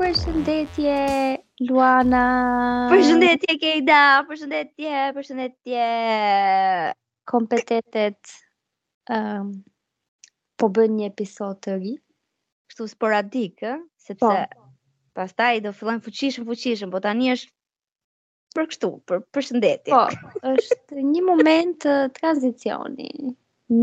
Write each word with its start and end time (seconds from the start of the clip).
përshëndetje 0.00 0.92
Luana. 1.68 2.20
Përshëndetje 2.90 3.54
Keida, 3.60 3.96
përshëndetje, 4.30 5.00
përshëndetje 5.16 5.88
Kompetetet 7.28 8.32
Ëm 9.10 9.16
ehm, 9.16 9.42
um, 9.44 9.50
po 10.60 10.70
bën 10.76 10.94
një 11.00 11.10
episod 11.10 11.58
të 11.64 11.74
ri, 11.82 11.92
kështu 12.70 12.86
sporadik, 12.94 13.60
ë, 13.64 13.74
sepse 14.04 14.22
po. 14.22 14.30
pastaj 15.18 15.60
do 15.64 15.72
fillojmë 15.76 16.02
fuqishëm 16.06 16.48
fuqishëm, 16.48 16.90
po 16.92 17.00
tani 17.04 17.30
është 17.34 17.52
për 18.56 18.70
kështu, 18.72 18.90
për 19.10 19.22
përshëndetje. 19.36 19.92
Po, 19.92 20.40
është 20.54 21.06
një 21.10 21.22
moment 21.28 21.86
tranzicioni. 22.20 23.10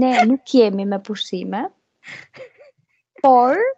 Ne 0.01 0.11
nuk 0.31 0.53
jemi 0.57 0.85
me 0.93 0.99
pushime, 1.09 1.65
por 3.21 3.57
ë 3.57 3.69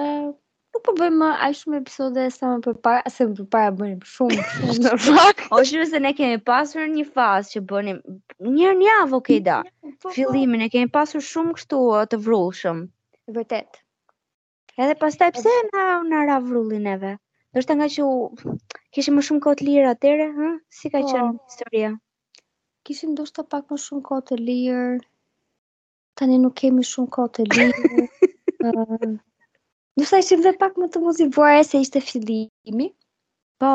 ehm, 0.00 0.32
uh, 0.32 0.34
nuk 0.76 0.84
po 0.84 0.92
bëjmë 0.98 1.16
më 1.18 1.26
aq 1.46 1.54
shumë 1.58 1.78
episode 1.80 2.24
sa 2.34 2.48
më 2.52 2.72
parë, 2.86 3.10
se 3.12 3.26
më 3.28 3.44
parë 3.54 3.70
bënim 3.76 4.00
shumë 4.12 4.76
në 4.86 4.90
fakt. 5.06 5.44
O 5.56 5.60
shumë 5.64 5.86
se 5.92 6.00
ne 6.04 6.10
kemi 6.18 6.38
pasur 6.50 6.88
një 6.94 7.06
fazë 7.16 7.52
që 7.56 7.62
bënim 7.70 8.00
një 8.38 8.62
herë 8.66 8.80
një 8.80 8.88
javë 8.90 9.16
okay 9.18 9.40
da. 9.46 9.56
Po, 9.64 9.88
po, 9.88 9.96
po. 10.04 10.12
Fillimin 10.18 10.66
e 10.66 10.70
kemi 10.74 10.90
pasur 10.98 11.24
shumë 11.30 11.56
kështu 11.56 11.80
të 12.12 12.20
vrullshëm. 12.26 12.82
Vërtet. 13.38 13.80
Edhe 14.76 14.96
pastaj 15.00 15.30
pse 15.38 15.54
na 15.72 15.86
na 16.10 16.20
ra 16.28 16.36
vrullin 16.44 16.88
eve? 16.92 17.14
Do 17.56 17.62
të 17.64 17.78
nga 17.78 17.88
që 17.96 18.04
u... 18.04 18.56
kishim 18.92 19.16
më 19.16 19.24
shumë 19.30 19.44
kohë 19.46 19.58
të 19.62 19.68
lirë 19.70 19.92
atëre, 19.94 20.26
hë? 20.36 20.50
Si 20.76 20.90
ka 20.92 21.00
po, 21.00 21.08
qenë 21.12 21.30
historia? 21.46 21.92
Kishim 22.86 23.14
ndoshta 23.16 23.46
pak 23.54 23.72
më 23.72 23.80
shumë 23.86 24.04
kohë 24.10 24.26
të 24.28 24.38
lirë. 24.48 24.90
Tani 26.20 26.36
nuk 26.44 26.58
kemi 26.60 26.84
shumë 26.92 27.08
kohë 27.16 27.32
të 27.38 27.48
lirë. 27.48 28.60
Do 29.96 30.04
sa 30.08 30.18
ishim 30.20 30.42
dhe 30.44 30.50
pak 30.60 30.74
më 30.80 30.86
të 30.94 31.00
muzivuare 31.02 31.62
se 31.66 31.78
ishte 31.80 32.00
fillimi. 32.06 32.86
Po, 33.62 33.70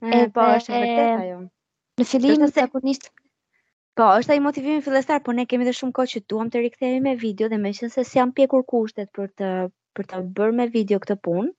e, 0.00 0.12
e 0.18 0.20
po, 0.36 0.44
është 0.56 0.72
e 0.76 0.78
vërtet 0.84 1.24
ajo. 1.24 1.36
Në 2.00 2.06
fillim 2.12 2.40
të 2.44 2.48
sekundisht... 2.54 3.10
Po, 4.00 4.06
është 4.22 4.32
ai 4.32 4.40
motivimi 4.40 4.80
fillestar, 4.86 5.18
por 5.26 5.36
ne 5.36 5.44
kemi 5.50 5.66
dhe 5.68 5.74
shumë 5.78 5.92
kohë 5.98 6.10
që 6.12 6.22
duam 6.32 6.48
të 6.54 6.62
rikthehemi 6.64 7.02
me 7.06 7.12
video 7.24 7.50
dhe 7.52 7.58
meqense 7.66 8.00
si 8.08 8.18
janë 8.18 8.32
pjekur 8.38 8.64
kushtet 8.72 9.10
për 9.18 9.28
të 9.40 9.50
për 9.98 10.06
të 10.12 10.22
bërë 10.38 10.54
me 10.60 10.66
video 10.76 11.00
këtë 11.02 11.18
punë. 11.26 11.50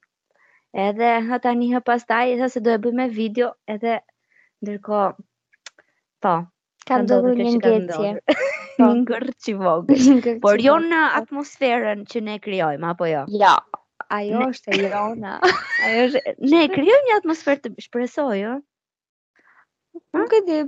Edhe 0.88 1.11
hë 1.30 1.39
tani 1.44 1.69
hë 1.75 1.83
pastaj 1.89 2.23
tha 2.39 2.50
se 2.55 2.63
do 2.67 2.73
e 2.73 2.80
bëjmë 2.88 3.00
me 3.03 3.05
video, 3.19 3.52
edhe 3.75 4.00
ndërkohë 4.66 5.13
po, 6.25 6.33
ka 6.89 7.00
ndodhur 7.05 7.38
një 7.44 7.53
ngjecje. 7.59 8.11
Po, 8.73 8.88
një 8.89 9.03
ngërçi 9.03 9.53
vogël. 9.59 10.38
Por 10.47 10.57
jo 10.66 10.80
në 10.88 11.00
atmosferën 11.22 12.00
që 12.13 12.22
ne 12.31 12.38
krijojmë 12.47 12.88
apo 12.95 13.05
jo. 13.13 13.19
Jo 13.45 13.52
ajo 14.17 14.42
ne... 14.42 14.47
është 14.53 14.73
e 14.78 14.86
Jona. 14.89 15.31
Ajo 15.88 16.03
është 16.03 16.33
ne 16.52 16.64
krijojmë 16.75 17.08
një 17.09 17.17
atmosferë 17.22 17.64
të 17.66 17.72
shpresoj, 17.88 18.30
ë. 18.31 18.39
Jo? 18.42 18.53
Nuk 20.17 20.33
e 20.39 20.44
di, 20.50 20.59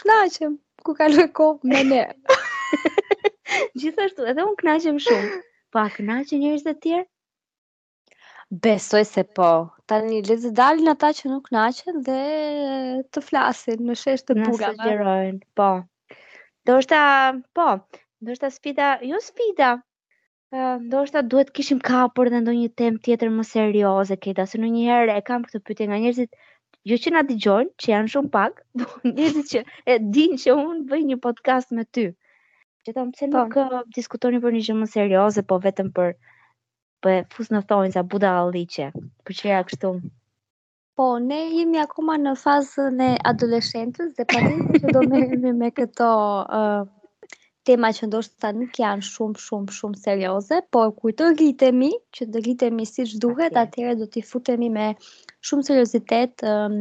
kënaqem 0.00 0.54
ku 0.86 0.94
kaloj 1.00 1.28
kohë 1.40 1.72
me 1.72 1.82
ne. 1.92 2.02
Gjithashtu, 3.82 4.28
edhe 4.30 4.44
unë 4.46 4.58
kënaqem 4.62 4.98
shumë. 5.06 5.38
Po 5.74 5.82
a 5.84 5.88
kënaqë 5.96 6.42
njerëz 6.44 6.66
të 6.68 6.76
tjerë? 6.84 7.08
Besoj 8.64 9.02
se 9.04 9.26
po. 9.36 9.48
Tani 9.92 10.22
le 10.24 10.38
të 10.40 10.54
dalin 10.56 10.88
ata 10.94 11.10
që 11.18 11.32
nuk 11.34 11.50
kënaqen 11.50 11.98
dhe 12.06 12.20
të 13.12 13.24
flasin 13.26 13.82
në 13.88 13.98
shesh 14.02 14.24
të 14.28 14.38
buga. 14.40 14.70
Na 14.72 14.88
sugjerojnë, 14.88 15.42
po. 15.58 15.70
Do 16.68 16.78
shta, 16.84 17.00
po, 17.58 17.68
do 18.24 18.34
shta 18.38 18.48
sfida, 18.54 18.88
jo 19.10 19.20
sfida, 19.26 19.74
ndoshta 20.50 21.02
është 21.04 21.14
ta 21.14 21.20
duhet 21.32 21.48
kishim 21.56 21.80
kapur 21.86 22.28
dhe 22.32 22.38
ndonjë 22.42 22.68
tem 22.80 22.94
tjetër 23.06 23.28
më 23.32 23.44
serioze, 23.48 24.16
këta, 24.26 24.46
se 24.52 24.56
në 24.60 24.68
një 24.74 24.84
herë 24.90 25.16
e 25.20 25.24
kam 25.30 25.42
këtë 25.48 25.60
pyte 25.68 25.84
nga 25.90 25.98
njerëzit, 26.04 26.32
jo 26.92 26.96
që 27.02 27.08
nga 27.12 27.22
dëgjojnë, 27.30 27.70
që 27.82 27.90
janë 27.92 28.12
shumë 28.14 28.32
pak, 28.36 28.62
do 28.80 28.86
po 28.92 29.10
njerëzit 29.12 29.48
që 29.52 29.62
e 29.94 29.98
din 30.14 30.40
që 30.44 30.54
unë 30.62 30.86
bëj 30.92 31.02
një 31.10 31.18
podcast 31.26 31.74
me 31.76 31.84
ty. 31.84 32.06
Që 32.88 32.96
thon 32.96 33.12
pse 33.12 33.28
nuk 33.34 33.52
po. 33.58 33.82
diskutoni 33.98 34.40
për 34.46 34.56
një 34.56 34.64
gjë 34.68 34.78
më 34.80 34.90
serioze, 34.94 35.44
po 35.50 35.60
vetëm 35.66 35.92
për, 35.98 36.16
për 37.04 37.20
fus 37.36 37.52
në 37.52 37.62
thonjë, 37.72 37.94
za 37.98 38.06
Buda 38.12 38.32
Alicje, 38.40 38.88
për 39.28 39.38
që 39.42 39.50
ja 39.52 39.60
kështu. 39.68 39.92
Po, 40.98 41.10
ne 41.26 41.42
jemi 41.58 41.76
akoma 41.84 42.16
në 42.24 42.32
fazë 42.46 42.88
në 42.96 43.12
adoleshentës 43.34 44.16
dhe 44.16 44.24
pa 44.32 44.48
që 44.48 44.96
do 44.96 45.04
me 45.12 45.26
jemi 45.28 45.54
me 45.60 45.74
këto 45.76 46.10
tema 47.68 47.90
që 47.94 48.06
ndoshtë 48.08 48.50
nuk 48.56 48.78
janë 48.80 49.04
shumë, 49.08 49.36
shumë, 49.44 49.72
shumë 49.78 49.98
serioze, 50.06 50.58
por 50.72 50.92
kur 50.96 51.12
të 51.18 51.26
rritemi, 51.34 51.90
që 52.16 52.28
të 52.32 52.40
rritemi 52.46 52.86
si 52.88 53.04
duhet, 53.20 53.52
okay. 53.52 53.66
atëherë 53.66 53.96
do 54.02 54.06
t'i 54.14 54.22
futemi 54.24 54.70
me 54.72 54.86
shumë 55.48 55.66
seriozitet 55.68 56.44
um, 56.52 56.78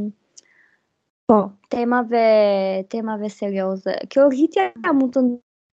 po, 1.28 1.42
temave, 1.76 2.24
temave 2.94 3.32
serioze. 3.34 3.98
Kjo 4.14 4.30
rritja 4.32 4.70
ka 4.78 4.96
mund 4.96 5.18
të 5.18 5.26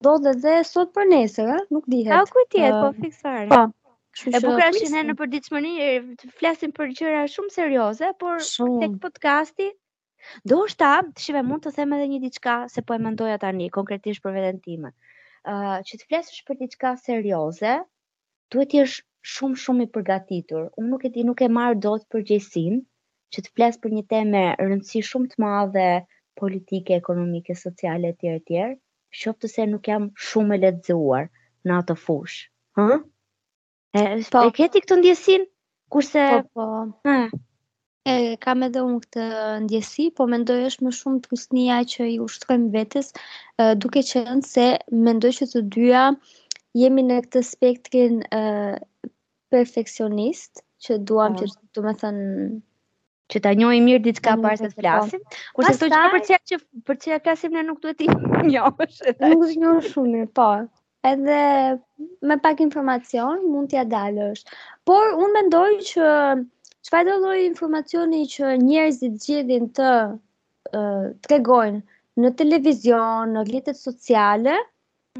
ndodhë 0.02 0.34
dhe 0.46 0.56
sot 0.70 0.94
për 0.96 1.08
nesërë, 1.12 1.58
nuk 1.76 1.86
dihet. 1.90 2.14
Ka 2.14 2.24
kujtjet, 2.30 2.72
uh, 2.72 2.82
po 2.82 2.90
fiksare. 3.02 3.50
Po. 3.52 3.62
Shusha, 4.16 4.40
e 4.40 4.42
bukra 4.46 4.66
që 4.78 4.88
ne 4.94 5.02
në 5.08 5.12
përdiqëmëni, 5.20 5.74
flasim 6.40 6.72
për 6.76 6.90
gjëra 6.98 7.22
shumë 7.36 7.54
serioze, 7.58 8.10
por 8.24 8.40
shumë. 8.48 8.80
tek 8.86 8.98
podcasti, 9.04 9.70
Do 10.50 10.56
shta, 10.72 10.88
shive, 11.22 11.40
mund 11.46 11.62
të 11.64 11.70
them 11.76 11.92
edhe 11.96 12.04
një 12.12 12.18
diçka 12.26 12.52
se 12.72 12.82
po 12.88 12.94
e 12.96 13.00
mendoja 13.06 13.38
tani, 13.44 13.66
konkretisht 13.76 14.22
për 14.26 14.34
veten 14.38 14.60
time. 14.66 14.90
Uh, 15.52 15.72
që 15.88 15.98
të 16.00 16.06
flesësh 16.10 16.42
për 16.50 16.58
diçka 16.60 16.92
serioze, 17.06 17.72
duhet 18.54 18.70
të 18.74 18.78
jesh 18.80 19.00
shumë 19.34 19.58
shumë 19.64 19.86
i 19.86 19.90
përgatitur. 19.96 20.68
Unë 20.82 20.92
nuk 20.94 21.06
e 21.06 21.12
di, 21.16 21.24
nuk 21.30 21.42
e 21.42 21.48
marr 21.56 21.76
dot 21.86 22.06
përgjegjësinë 22.14 22.78
që 23.34 23.44
të 23.48 23.54
flas 23.56 23.78
për 23.82 23.96
një 23.98 24.04
temë 24.14 24.42
rëndësi 24.62 25.02
shumë 25.10 25.32
të 25.32 25.42
madhe 25.46 25.86
politike, 26.42 26.98
ekonomike, 27.02 27.58
sociale 27.64 28.14
etj 28.14 28.30
etj. 28.36 28.70
Qoftë 29.22 29.48
se 29.54 29.64
nuk 29.72 29.88
jam 29.92 30.06
shumë 30.30 30.56
e 30.56 30.62
lexuar 30.68 31.26
në 31.70 31.80
atë 31.82 31.96
fush. 32.04 32.38
Hë? 32.78 32.88
E, 33.92 34.04
po. 34.32 34.44
e, 34.46 34.50
e 34.50 34.56
keti 34.62 34.84
këtë 34.86 34.98
ndjesin? 35.02 35.48
Kurse... 35.96 36.28
Po, 36.30 36.44
po. 36.56 37.08
Ha. 37.10 37.16
E 38.04 38.34
kam 38.44 38.62
edhe 38.66 38.80
unë 38.84 38.98
këtë 39.04 39.24
ndjesi, 39.64 40.04
po 40.20 40.24
mendoj 40.30 40.58
është 40.72 40.84
më 40.86 40.92
shumë 40.98 41.20
të 41.24 41.30
kusnia 41.32 41.74
që 41.92 42.06
i 42.12 42.16
ushtrojmë 42.24 42.72
vetës, 42.76 43.10
duke 43.84 44.02
qënë 44.08 44.40
se 44.46 44.64
mendoj 45.08 45.30
që 45.36 45.46
të 45.52 45.60
dyja 45.76 46.00
jemi 46.80 47.04
në 47.10 47.18
këtë 47.28 47.42
spektrin 47.50 48.16
e, 48.34 48.40
perfekcionist, 49.54 50.64
që 50.82 50.96
duam 51.12 51.36
që 51.42 51.46
të 51.46 51.78
po. 51.78 51.84
me 51.86 51.92
thënë 52.02 52.46
që 53.32 53.40
ta 53.44 53.52
njohim 53.60 53.86
mirë 53.90 54.02
diçka 54.08 54.34
para 54.42 54.58
se 54.62 54.66
të 54.66 54.74
po. 54.74 54.80
flasim. 54.82 55.22
Kurse 55.54 55.78
thotë 55.78 56.00
që 56.00 56.10
për 56.14 56.22
çka 56.28 56.38
që 56.50 56.58
për 56.90 56.98
çka 57.06 57.20
flasim 57.28 57.54
ne 57.58 57.62
nuk 57.70 57.78
duhet 57.86 58.02
të 58.02 58.10
njohësh. 58.50 58.98
Nuk 59.20 59.44
të 59.46 59.56
njoh 59.62 59.78
shumë 59.92 60.14
mirë, 60.16 60.32
po. 60.40 60.48
Edhe 61.12 61.38
me 62.32 62.38
pak 62.48 62.64
informacion 62.66 63.46
mund 63.54 63.70
t'ja 63.70 63.86
dalësh. 63.94 64.42
Por 64.90 65.14
unë 65.22 65.32
mendoj 65.38 65.68
që 65.92 66.10
Çfarë 66.86 67.06
do 67.10 67.16
lloj 67.22 67.40
informacioni 67.46 68.20
që 68.30 68.46
njerëzit 68.60 69.12
gjejnë 69.24 69.58
të 69.78 69.90
uh, 70.78 71.04
tregojnë 71.26 71.82
në 72.22 72.30
televizion, 72.40 73.34
në 73.36 73.44
rrjetet 73.50 73.78
sociale? 73.80 74.54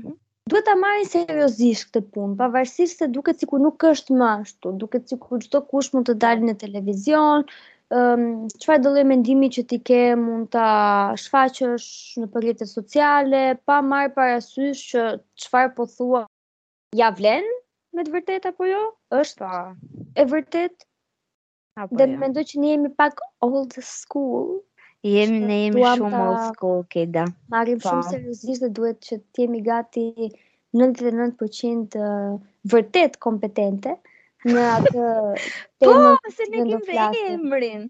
Mhm. 0.01 0.17
Duhet 0.55 0.67
ta 0.69 0.75
marrin 0.81 1.07
seriozisht 1.13 1.87
këtë 1.89 2.03
punë, 2.17 2.35
pavarësisht 2.41 2.99
se 2.99 3.07
duket 3.19 3.39
sikur 3.45 3.63
nuk 3.67 3.85
është 3.93 4.17
më 4.23 4.31
ashtu, 4.33 4.73
duket 4.83 5.07
sikur 5.15 5.39
çdo 5.47 5.61
kush 5.75 5.93
mund 5.95 6.11
të 6.11 6.17
dalë 6.27 6.49
në 6.49 6.55
televizion. 6.65 7.47
Ëm, 8.01 8.25
um, 8.27 8.51
çfarë 8.65 8.83
do 8.83 8.91
lloj 8.97 9.05
mendimi 9.13 9.53
që 9.59 9.63
ti 9.75 9.79
ke 9.91 10.01
mund 10.25 10.51
ta 10.57 10.67
shfaqësh 11.27 11.89
në 12.25 12.29
rrjetet 12.43 12.69
sociale 12.73 13.45
pa 13.71 13.79
marrë 13.93 14.15
parasysh 14.19 14.83
që 14.95 15.03
çfarë 15.45 15.75
po 15.79 15.87
thua 15.95 16.23
ja 17.05 17.13
vlen 17.23 17.47
me 17.95 18.03
të 18.09 18.17
vërtetë 18.19 18.51
apo 18.55 18.67
jo? 18.75 18.83
Është 19.23 19.51
e 20.17 20.27
vërtetë 20.37 20.89
Apo, 21.77 21.97
dhe 21.97 22.05
ja. 22.07 22.13
Jo. 22.13 22.19
me 22.21 22.27
që 22.49 22.59
një 22.63 22.71
jemi 22.73 22.89
pak 23.01 23.21
old 23.47 23.77
school. 23.91 24.49
Jemi, 25.11 25.39
ne 25.49 25.57
jemi 25.63 25.83
shumë 25.85 26.19
old 26.23 26.43
school, 26.49 26.83
keda. 26.95 27.23
Marim 27.55 27.81
pa. 27.81 27.85
Po. 27.91 27.95
shumë 28.03 28.11
seriosisht 28.17 28.65
dhe 28.65 28.69
duhet 28.79 29.01
që 29.09 29.19
t'jemi 29.39 29.63
gati 29.69 30.05
99% 30.81 31.97
vërtet 32.75 33.19
kompetente 33.27 33.97
në 34.47 34.55
atë 34.77 34.93
temë. 34.93 35.97
po, 35.97 36.35
se 36.37 36.49
ne 36.53 36.61
kemi 36.69 36.81
dhe 37.01 37.25
emrin. 37.33 37.89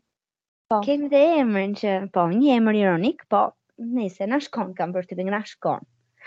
Po. 0.70 0.78
Kemë 0.86 1.10
dhe 1.16 1.24
emrin 1.42 1.74
që, 1.82 1.98
po, 2.14 2.28
një 2.38 2.54
emër 2.60 2.80
ironik, 2.84 3.26
po, 3.34 3.44
nëse, 3.98 4.30
në 4.32 4.40
shkon 4.48 4.72
kam 4.80 4.94
për 4.98 5.10
të 5.10 5.20
në 5.26 5.30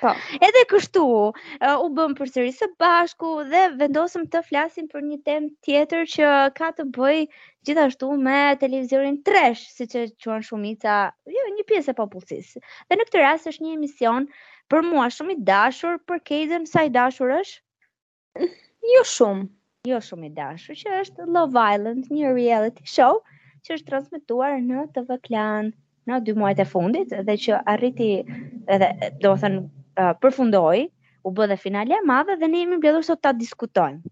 Po. 0.02 0.10
Edhe 0.44 0.62
kështu 0.68 1.02
u 1.02 1.86
bëm 1.98 2.14
përsëri 2.18 2.50
së 2.56 2.68
bashku 2.84 3.30
dhe 3.52 3.60
vendosëm 3.82 4.26
të 4.34 4.42
flasim 4.48 4.88
për 4.94 5.04
një 5.10 5.20
temë 5.30 5.54
tjetër 5.68 6.02
që 6.14 6.32
ka 6.58 6.68
të 6.80 6.86
bëjë 6.98 7.22
gjithashtu 7.70 8.10
me 8.26 8.40
televizorin 8.64 9.20
trash, 9.30 9.62
siç 9.78 9.96
e 10.00 10.02
quajnë 10.26 10.48
shumica, 10.50 10.96
jo, 11.36 11.46
një 11.60 11.66
pjesë 11.70 11.94
e 11.94 12.00
popullsisë. 12.00 12.64
Dhe 12.90 12.98
në 13.00 13.06
këtë 13.08 13.22
rast 13.24 13.48
është 13.52 13.68
një 13.68 13.72
emision 13.78 14.28
për 14.74 14.84
mua 14.90 15.06
shumë 15.20 15.38
i 15.38 15.38
dashur, 15.52 15.96
për 16.12 16.20
Kaden 16.32 16.68
sa 16.74 16.84
i 16.84 16.92
dashur 16.98 17.32
është? 17.38 18.50
Jo 18.96 19.06
shumë. 19.14 19.48
Jo 19.94 20.02
shumë 20.10 20.28
i 20.28 20.34
dashur, 20.42 20.80
që 20.84 21.00
është 21.06 21.30
Love 21.38 21.64
Island, 21.78 22.12
një 22.20 22.36
reality 22.36 22.92
show 22.98 23.22
që 23.64 23.78
është 23.80 23.90
transmetuar 23.94 24.60
në 24.68 24.88
TV 25.00 25.20
Klan 25.30 25.72
në 26.12 26.20
dy 26.28 26.36
muajt 26.42 26.62
e 26.62 26.68
fundit 26.76 27.18
dhe 27.32 27.40
që 27.48 27.64
arriti 27.78 28.12
edhe 28.20 28.92
do 29.24 29.32
të 29.32 29.40
thënë 29.46 29.66
uh, 30.00 30.14
përfundoi, 30.24 30.82
u 31.28 31.32
bë 31.38 31.48
dhe 31.52 31.58
finale 31.66 31.98
e 32.00 32.04
madhe 32.10 32.36
dhe 32.42 32.50
ne 32.54 32.62
jemi 32.64 32.80
mbledhur 32.80 33.06
sot 33.08 33.22
ta 33.24 33.32
diskutojmë. 33.36 34.04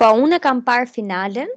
Po 0.00 0.08
unë 0.24 0.38
kam 0.46 0.62
parë 0.66 0.90
finalen. 0.92 1.50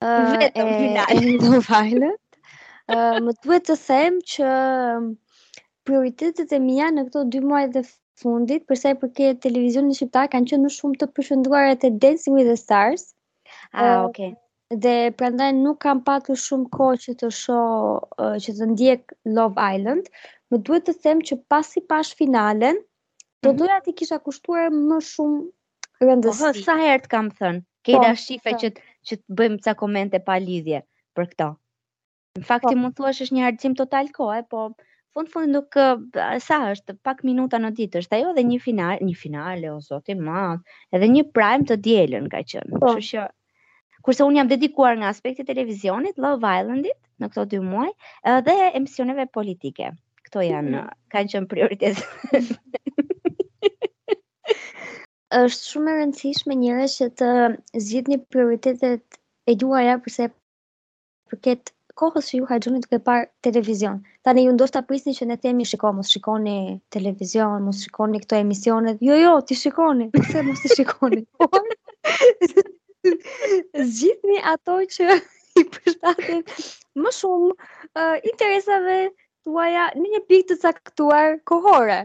Uh, 0.00 0.38
Vetëm 0.40 0.70
finalen. 0.70 2.14
Ëh, 2.14 2.94
uh, 2.94 3.18
më 3.24 3.34
duhet 3.44 3.64
të 3.68 3.76
them 3.80 4.16
që 4.30 4.46
mm, 4.46 5.12
prioritetet 5.88 6.50
e 6.52 6.58
mia 6.60 6.90
në 6.92 7.06
këto 7.08 7.22
dy 7.32 7.40
muaj 7.44 7.62
të 7.76 7.82
fundit, 8.20 8.64
përsa 8.68 8.92
i 8.92 8.98
përket 9.04 9.40
televizionit 9.44 9.96
shqiptar, 9.96 10.28
kanë 10.32 10.50
qenë 10.52 10.72
shumë 10.74 11.00
të 11.00 11.08
përshëndruara 11.16 11.76
te 11.80 11.90
Dancing 12.02 12.36
with 12.38 12.48
the 12.52 12.56
Stars. 12.60 13.06
Ah, 13.72 14.04
uh, 14.04 14.10
okay. 14.10 14.32
Dhe 14.74 15.10
prandaj 15.20 15.50
nuk 15.56 15.80
kam 15.84 16.00
patur 16.04 16.38
shumë 16.40 16.70
kohë 16.74 17.00
që 17.04 17.12
të 17.20 17.28
shoh 17.36 18.36
që 18.42 18.54
të 18.58 18.68
ndjek 18.72 19.12
Love 19.36 19.60
Island, 19.62 20.08
më 20.54 20.62
duhet 20.66 20.84
të 20.86 20.92
them 21.02 21.20
që 21.28 21.36
pasi 21.52 21.82
pash 21.90 22.12
finalen, 22.18 22.78
do 23.42 23.50
mhm. 23.50 23.58
doja 23.58 23.78
ti 23.84 23.94
kisha 24.00 24.20
kushtuar 24.22 24.70
më 24.74 25.00
shumë 25.10 25.42
rëndësi. 26.06 26.46
Po, 26.46 26.66
sa 26.66 26.78
herë 26.80 27.04
të 27.06 27.12
kam 27.14 27.30
thënë, 27.40 27.62
ke 27.84 27.98
po, 27.98 28.06
që 28.62 28.70
të, 28.78 28.86
që 29.10 29.18
të 29.20 29.38
bëjmë 29.40 29.62
ca 29.66 29.74
komente 29.82 30.22
pa 30.28 30.38
lidhje 30.46 30.84
për 31.18 31.28
këto. 31.34 31.50
Në 32.38 32.46
fakt 32.48 32.68
po. 32.70 32.76
mund 32.78 32.96
thua 32.98 33.12
që 33.14 33.26
është 33.26 33.36
një 33.38 33.44
harxim 33.48 33.74
total 33.80 34.08
kohë, 34.16 34.40
po 34.52 34.62
fund 35.14 35.30
fund 35.32 35.52
nuk 35.54 35.74
sa 36.42 36.56
është 36.72 36.96
pak 37.06 37.20
minuta 37.26 37.58
në 37.62 37.72
ditë, 37.78 38.00
është 38.04 38.16
ajo 38.18 38.30
dhe 38.38 38.46
një 38.46 38.58
final, 38.64 39.02
një 39.06 39.18
finale 39.18 39.70
o 39.74 39.80
zoti 39.88 40.14
i 40.14 40.18
madh, 40.28 40.62
edhe 40.94 41.10
një 41.14 41.26
prime 41.36 41.66
të 41.70 41.78
dielën 41.88 42.30
ka 42.32 42.44
qenë. 42.52 42.82
Po. 42.82 42.94
Kështu 42.94 43.18
që 43.18 43.26
kurse 44.06 44.26
un 44.26 44.36
jam 44.38 44.50
dedikuar 44.50 44.98
nga 45.00 45.10
aspekti 45.14 45.46
televizionit 45.48 46.18
Love 46.20 46.50
Islandit 46.58 46.98
në 47.22 47.30
këto 47.30 47.44
dy 47.54 47.62
muaj 47.64 47.88
dhe 48.48 48.56
emisioneve 48.80 49.24
politike 49.36 49.92
këto 50.34 50.42
janë, 50.50 50.72
mm. 50.74 50.94
kanë 51.14 51.30
qënë 51.32 51.50
prioritet. 51.50 52.02
është 55.34 55.66
shumë 55.66 55.90
e 55.90 55.94
rëndësishme 55.98 56.54
njëre 56.58 56.84
që 56.90 57.06
të 57.20 57.28
zhjith 57.84 58.10
një 58.10 58.18
prioritetet 58.34 59.16
e 59.50 59.54
juaja 59.58 59.94
përse 60.02 60.26
përket 61.30 61.72
kohës 61.98 62.28
që 62.30 62.38
ju 62.38 62.48
hajgjoni 62.50 62.82
të 62.84 62.90
këpar 62.92 63.24
televizion. 63.46 63.98
Ta 64.26 64.34
ju 64.38 64.54
ndoshta 64.54 64.82
prisni 64.86 65.14
që 65.16 65.28
ne 65.30 65.36
themi 65.42 65.66
shiko, 65.66 65.90
mos 65.96 66.10
shikoni 66.14 66.54
televizion, 66.94 67.66
mos 67.66 67.82
shikoni 67.86 68.22
këto 68.24 68.38
emisione. 68.42 68.94
Jo, 69.08 69.18
jo, 69.20 69.34
ti 69.48 69.58
shikoni, 69.58 70.10
përse 70.14 70.42
mos 70.46 70.62
ti 70.64 70.70
shikoni. 70.76 71.22
Zgjithni 73.94 74.38
ato 74.52 74.78
që 74.96 75.18
i 75.62 75.66
përshtatin 75.74 76.46
më 77.02 77.12
shumë 77.22 77.52
uh, 77.54 78.16
interesave 78.32 79.02
tuaja 79.44 79.84
në 80.00 80.10
një 80.14 80.20
pikë 80.28 80.46
të 80.50 80.56
caktuar 80.64 81.34
kohore. 81.50 82.00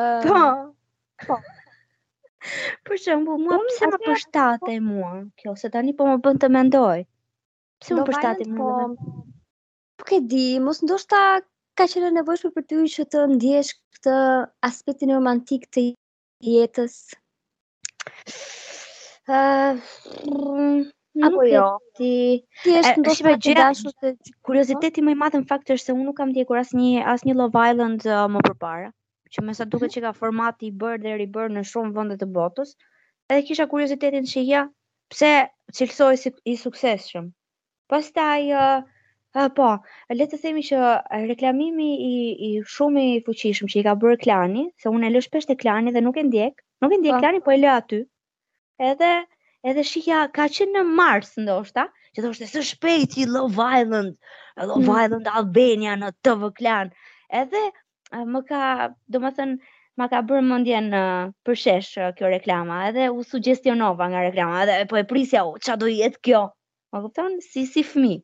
Ëh. 0.00 0.28
Uh, 0.28 0.74
po. 1.24 1.26
Po. 1.26 1.40
Për 2.88 3.00
shembull, 3.04 3.40
mua 3.44 3.58
po, 3.60 3.66
pse 3.70 3.88
më 3.90 3.98
përshtatet 4.06 4.78
po, 4.78 4.84
mua 4.86 5.10
kjo, 5.40 5.52
se 5.60 5.70
tani 5.74 5.92
po 5.98 6.06
më 6.08 6.14
bën 6.24 6.38
të 6.44 6.50
mendoj. 6.56 7.00
Pse 7.84 7.96
më 7.98 8.06
përshtatet 8.08 8.52
mua? 8.56 8.86
Po. 8.96 9.24
Po 10.00 10.08
ke 10.08 10.20
di, 10.32 10.46
mos 10.64 10.80
ndoshta 10.84 11.20
ka 11.76 11.86
qenë 11.90 12.12
nevojshme 12.18 12.52
për 12.56 12.66
ty 12.70 12.80
që 12.94 13.06
të 13.12 13.26
ndjesh 13.34 13.74
këtë 13.98 14.14
aspektin 14.70 15.12
romantik 15.16 15.68
të 15.76 15.84
jetës. 16.54 16.96
Ëh. 19.28 19.36
Uh, 19.36 20.88
apo 21.26 21.42
jo. 21.52 21.64
Ti 21.98 22.10
ti 22.64 22.70
je 22.74 22.82
shumë 22.88 23.32
dashur 23.58 23.92
se 24.02 24.10
kurioziteti 24.48 25.02
më 25.06 25.14
i 25.14 25.18
madh 25.22 25.36
në 25.40 25.46
fakt 25.52 25.72
është 25.74 25.88
se 25.90 25.94
unë 25.96 26.04
nuk 26.10 26.18
kam 26.20 26.30
ndjekur 26.32 26.60
asnjë 26.60 27.06
asnjë 27.14 27.34
Love 27.38 27.64
Island 27.72 28.06
uh, 28.16 28.20
më 28.34 28.42
përpara, 28.48 28.90
që 29.34 29.44
mesa 29.48 29.66
duket 29.72 29.94
që 29.96 30.02
ka 30.06 30.12
formati 30.20 30.68
i 30.70 30.74
bërë 30.84 31.02
dhe 31.06 31.16
ribër 31.24 31.50
në 31.56 31.64
shumë 31.72 31.94
vende 31.96 32.18
të 32.20 32.28
botës, 32.36 32.76
edhe 33.30 33.44
kisha 33.48 33.66
kuriozitetin 33.72 34.28
që 34.34 34.44
ja, 34.50 34.62
pse 35.14 35.32
cilësoj 35.80 36.12
si 36.22 36.32
i 36.44 36.56
suksesshëm. 36.64 37.28
Pastaj 37.94 38.50
uh, 38.62 38.80
Uh, 39.40 39.46
po, 39.54 39.66
le 40.18 40.24
të 40.26 40.38
themi 40.42 40.62
që 40.66 40.76
reklamimi 41.30 41.84
i 42.02 42.14
i 42.48 42.48
shumë 42.70 43.02
i 43.10 43.20
fuqishëm 43.26 43.68
që 43.70 43.76
i 43.78 43.82
ka 43.86 43.92
bërë 44.02 44.16
Klani, 44.24 44.64
se 44.82 44.90
unë 44.90 45.06
e 45.06 45.10
lësh 45.14 45.28
peshë 45.34 45.52
te 45.52 45.54
Klani 45.60 45.92
dhe 45.94 46.02
nuk 46.02 46.18
e 46.18 46.24
ndjek, 46.26 46.56
nuk 46.82 46.94
e 46.96 46.98
ndjek 46.98 47.14
po. 47.14 47.20
Klani, 47.22 47.42
po 47.46 47.52
e 47.54 47.60
lë 47.62 47.76
aty. 47.76 48.00
Edhe 48.88 49.12
Edhe 49.68 49.82
shikja 49.88 50.18
ka 50.36 50.44
qenë 50.56 50.72
në 50.72 50.82
Mars 50.98 51.32
ndoshta, 51.46 51.82
që 52.16 52.22
thoshte 52.26 52.46
së 52.50 52.60
shpejti 52.70 53.20
i 53.24 53.26
Love 53.32 53.52
Violent, 53.58 54.14
Love 54.60 54.80
mm. 54.82 54.86
Violent 54.88 55.26
Albania 55.40 55.96
në 56.02 56.08
TV 56.28 56.48
Klan. 56.60 56.92
Edhe 57.40 57.62
më 58.34 58.40
ka, 58.52 58.62
domethënë, 59.16 59.58
më 60.00 60.06
ka 60.14 60.22
bërë 60.30 60.46
mendjen 60.52 60.88
për 61.48 61.58
shesh 61.64 61.98
kjo 62.20 62.30
reklama, 62.36 62.78
edhe 62.88 63.10
u 63.12 63.20
sugjestionova 63.32 64.08
nga 64.14 64.22
reklama, 64.30 64.62
edhe 64.64 64.78
po 64.92 64.96
e 64.96 65.02
prisja 65.10 65.42
u, 65.50 65.58
ç'a 65.66 65.76
do 65.82 65.90
jetë 65.92 66.22
kjo? 66.28 66.40
Ma 66.94 67.02
kupton? 67.04 67.36
Si 67.50 67.66
si 67.74 67.84
fëmi. 67.90 68.14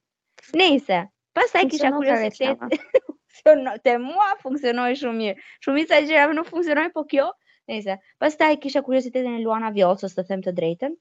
Nëse, 0.62 1.00
pastaj 1.36 1.66
kisha 1.74 1.92
kuriozitet. 1.98 2.70
Te 3.84 3.96
mua 4.08 4.32
funksionoi 4.46 4.94
shumë 5.02 5.20
mirë. 5.20 5.44
Shumica 5.66 6.00
e 6.00 6.08
gjërave 6.08 6.34
nuk 6.40 6.48
funksionoi, 6.54 6.88
po 6.96 7.04
kjo, 7.12 7.28
nëse. 7.70 7.98
Pastaj 8.24 8.56
kisha 8.64 8.80
kuriozitetin 8.88 9.36
e 9.36 9.44
Luana 9.44 9.70
Vjolcës, 9.76 10.16
të 10.16 10.26
them 10.32 10.46
të 10.48 10.56
drejtën 10.62 10.96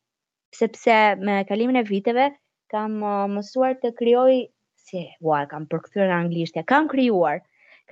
sepse 0.60 1.16
me 1.26 1.36
kalimin 1.50 1.76
e 1.82 1.88
viteve 1.90 2.28
kam 2.72 2.94
uh, 3.04 3.26
mësuar 3.36 3.76
të 3.84 3.90
krijoj 4.00 4.36
si 4.88 5.02
ua 5.28 5.42
kam 5.52 5.66
përkthyer 5.72 6.08
në 6.12 6.20
anglisht, 6.24 6.60
kam 6.72 6.88
krijuar, 6.92 7.42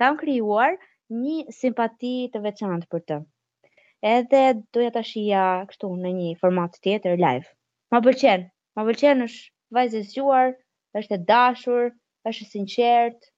kam 0.00 0.16
krijuar 0.20 0.76
një 1.22 1.56
simpati 1.58 2.12
të 2.34 2.42
veçantë 2.46 2.88
për 2.94 3.02
të. 3.10 3.18
Edhe 4.14 4.40
doja 4.76 4.92
ta 4.96 5.02
shija 5.10 5.44
kështu 5.70 5.90
në 6.00 6.12
një 6.18 6.32
format 6.40 6.76
tjetër 6.86 7.18
live. 7.24 7.46
Ma 7.94 8.00
pëlqen, 8.06 8.46
ma 8.76 8.84
pëlqen 8.88 9.24
është 9.26 9.76
vajzë 9.78 10.00
e 10.02 10.08
zgjuar, 10.10 10.50
është 11.00 11.16
e 11.18 11.22
dashur, 11.30 11.86
është 12.30 12.44
e 12.46 12.50
sinqert. 12.54 13.30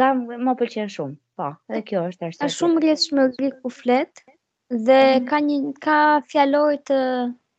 Kam 0.00 0.26
më 0.46 0.56
pëlqen 0.60 0.92
shumë. 0.92 1.16
Po, 1.36 1.48
edhe 1.72 1.80
kjo 1.88 2.04
është 2.10 2.28
arsye. 2.28 2.42
Është 2.48 2.60
shumë 2.60 2.84
lehtë 2.84 3.04
shmëlbi 3.08 3.50
ku 3.62 3.72
flet 3.78 4.22
dhe 4.72 4.98
mhm. 4.98 5.24
ka 5.32 5.40
një 5.48 5.58
ka 5.86 5.98
fjalor 6.32 6.76
të 6.90 6.98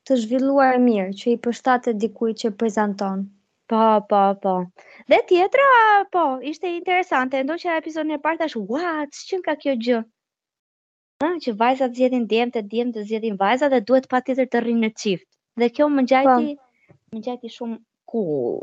të 0.07 0.15
zhvilluar 0.23 0.77
mirë, 0.79 1.09
që 1.19 1.33
i 1.35 1.39
përshtatet 1.45 1.97
dikujt 1.99 2.37
që 2.45 2.51
prezanton. 2.59 3.25
Po, 3.67 3.79
po, 4.07 4.21
po. 4.43 4.53
Dhe 5.11 5.17
tjetra, 5.27 5.65
po, 6.13 6.21
ishte 6.51 6.69
interesante, 6.71 7.41
ndo 7.43 7.57
që 7.59 7.73
epizodin 7.81 8.15
e 8.15 8.21
partë 8.23 8.47
është, 8.47 8.61
wa, 8.71 8.93
që 9.03 9.25
qënë 9.33 9.45
ka 9.47 9.55
kjo 9.63 9.73
gjë? 9.87 9.97
Ha, 11.25 11.31
që 11.43 11.53
vajzat 11.59 11.97
zjedin 11.97 12.27
djemë 12.31 12.55
të 12.55 12.63
djemë 12.71 12.95
të 12.95 13.03
zjedin 13.09 13.35
vajzat 13.41 13.73
dhe 13.73 13.81
duhet 13.89 14.07
pa 14.11 14.21
tjetër 14.23 14.47
të 14.53 14.61
rrinë 14.63 14.83
në 14.85 14.91
qift. 15.01 15.27
Dhe 15.61 15.71
kjo 15.75 15.89
më 15.97 16.05
gjajti, 16.13 16.53
po. 16.55 17.15
më 17.17 17.23
gjajti 17.27 17.53
shumë 17.57 17.77
cool. 18.13 18.61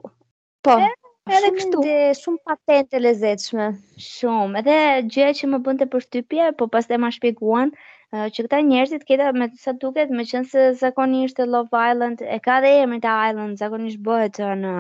Po, 0.65 0.79
e, 0.79 0.89
edhe 1.37 1.53
kështu. 1.59 1.83
Shumë, 1.83 2.21
shumë 2.23 2.43
patente 2.49 3.03
lezetshme. 3.05 3.69
Shumë, 4.09 4.63
edhe 4.63 4.79
gjë 5.13 5.29
që 5.43 5.51
më 5.53 5.61
bënte 5.67 5.91
për 5.93 6.07
shtypje, 6.07 6.49
po 6.63 6.71
pas 6.77 6.89
dhe 6.89 6.97
ma 7.05 7.13
shpikuan, 7.13 7.75
që 8.15 8.45
këta 8.47 8.59
njerëzit 8.63 9.03
këta 9.09 9.33
me 9.35 9.49
të 9.51 9.59
sa 9.61 9.73
duket, 9.83 10.11
me 10.15 10.25
qënë 10.29 10.49
se 10.51 10.65
zakonisht 10.79 11.41
e 11.43 11.47
Love 11.51 11.75
Island, 11.91 12.23
e 12.23 12.39
ka 12.45 12.61
dhe 12.63 12.71
e 12.83 12.87
me 12.91 13.01
ta 13.03 13.15
Island, 13.31 13.59
zakonisht 13.59 14.03
bëhet 14.07 14.39
në, 14.61 14.75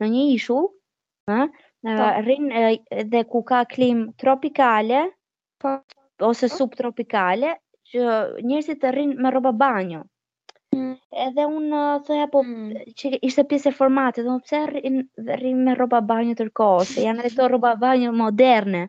në 0.00 0.08
një 0.14 0.22
ishu, 0.36 0.60
ha? 1.32 1.42
Po. 1.86 2.06
rrin 2.26 2.48
dhe 3.12 3.20
ku 3.32 3.40
ka 3.48 3.62
klim 3.68 4.08
tropikale, 4.20 5.02
pa. 5.62 5.76
Po. 5.88 6.28
ose 6.30 6.48
subtropikale, 6.52 7.54
që 7.90 7.98
njerëzit 8.44 8.82
rrin 8.92 9.14
me 9.22 9.30
rroba 9.32 9.54
banjo. 9.62 10.02
Mm. 10.76 10.90
Edhe 11.24 11.46
unë 11.48 11.78
thëja, 12.06 12.26
po 12.32 12.42
mm. 12.44 12.90
që 13.00 13.12
ishte 13.28 13.44
pjesë 13.48 13.70
e 13.72 13.78
formatit, 13.78 14.26
do 14.28 14.36
pse 14.44 14.60
rrin 14.72 14.98
rrin 15.38 15.64
me 15.68 15.76
rroba 15.78 16.00
banjo 16.12 16.36
tërko, 16.42 16.68
se 16.92 17.06
janë 17.08 17.24
ato 17.30 17.48
rroba 17.48 17.72
banjo 17.80 18.12
moderne. 18.16 18.84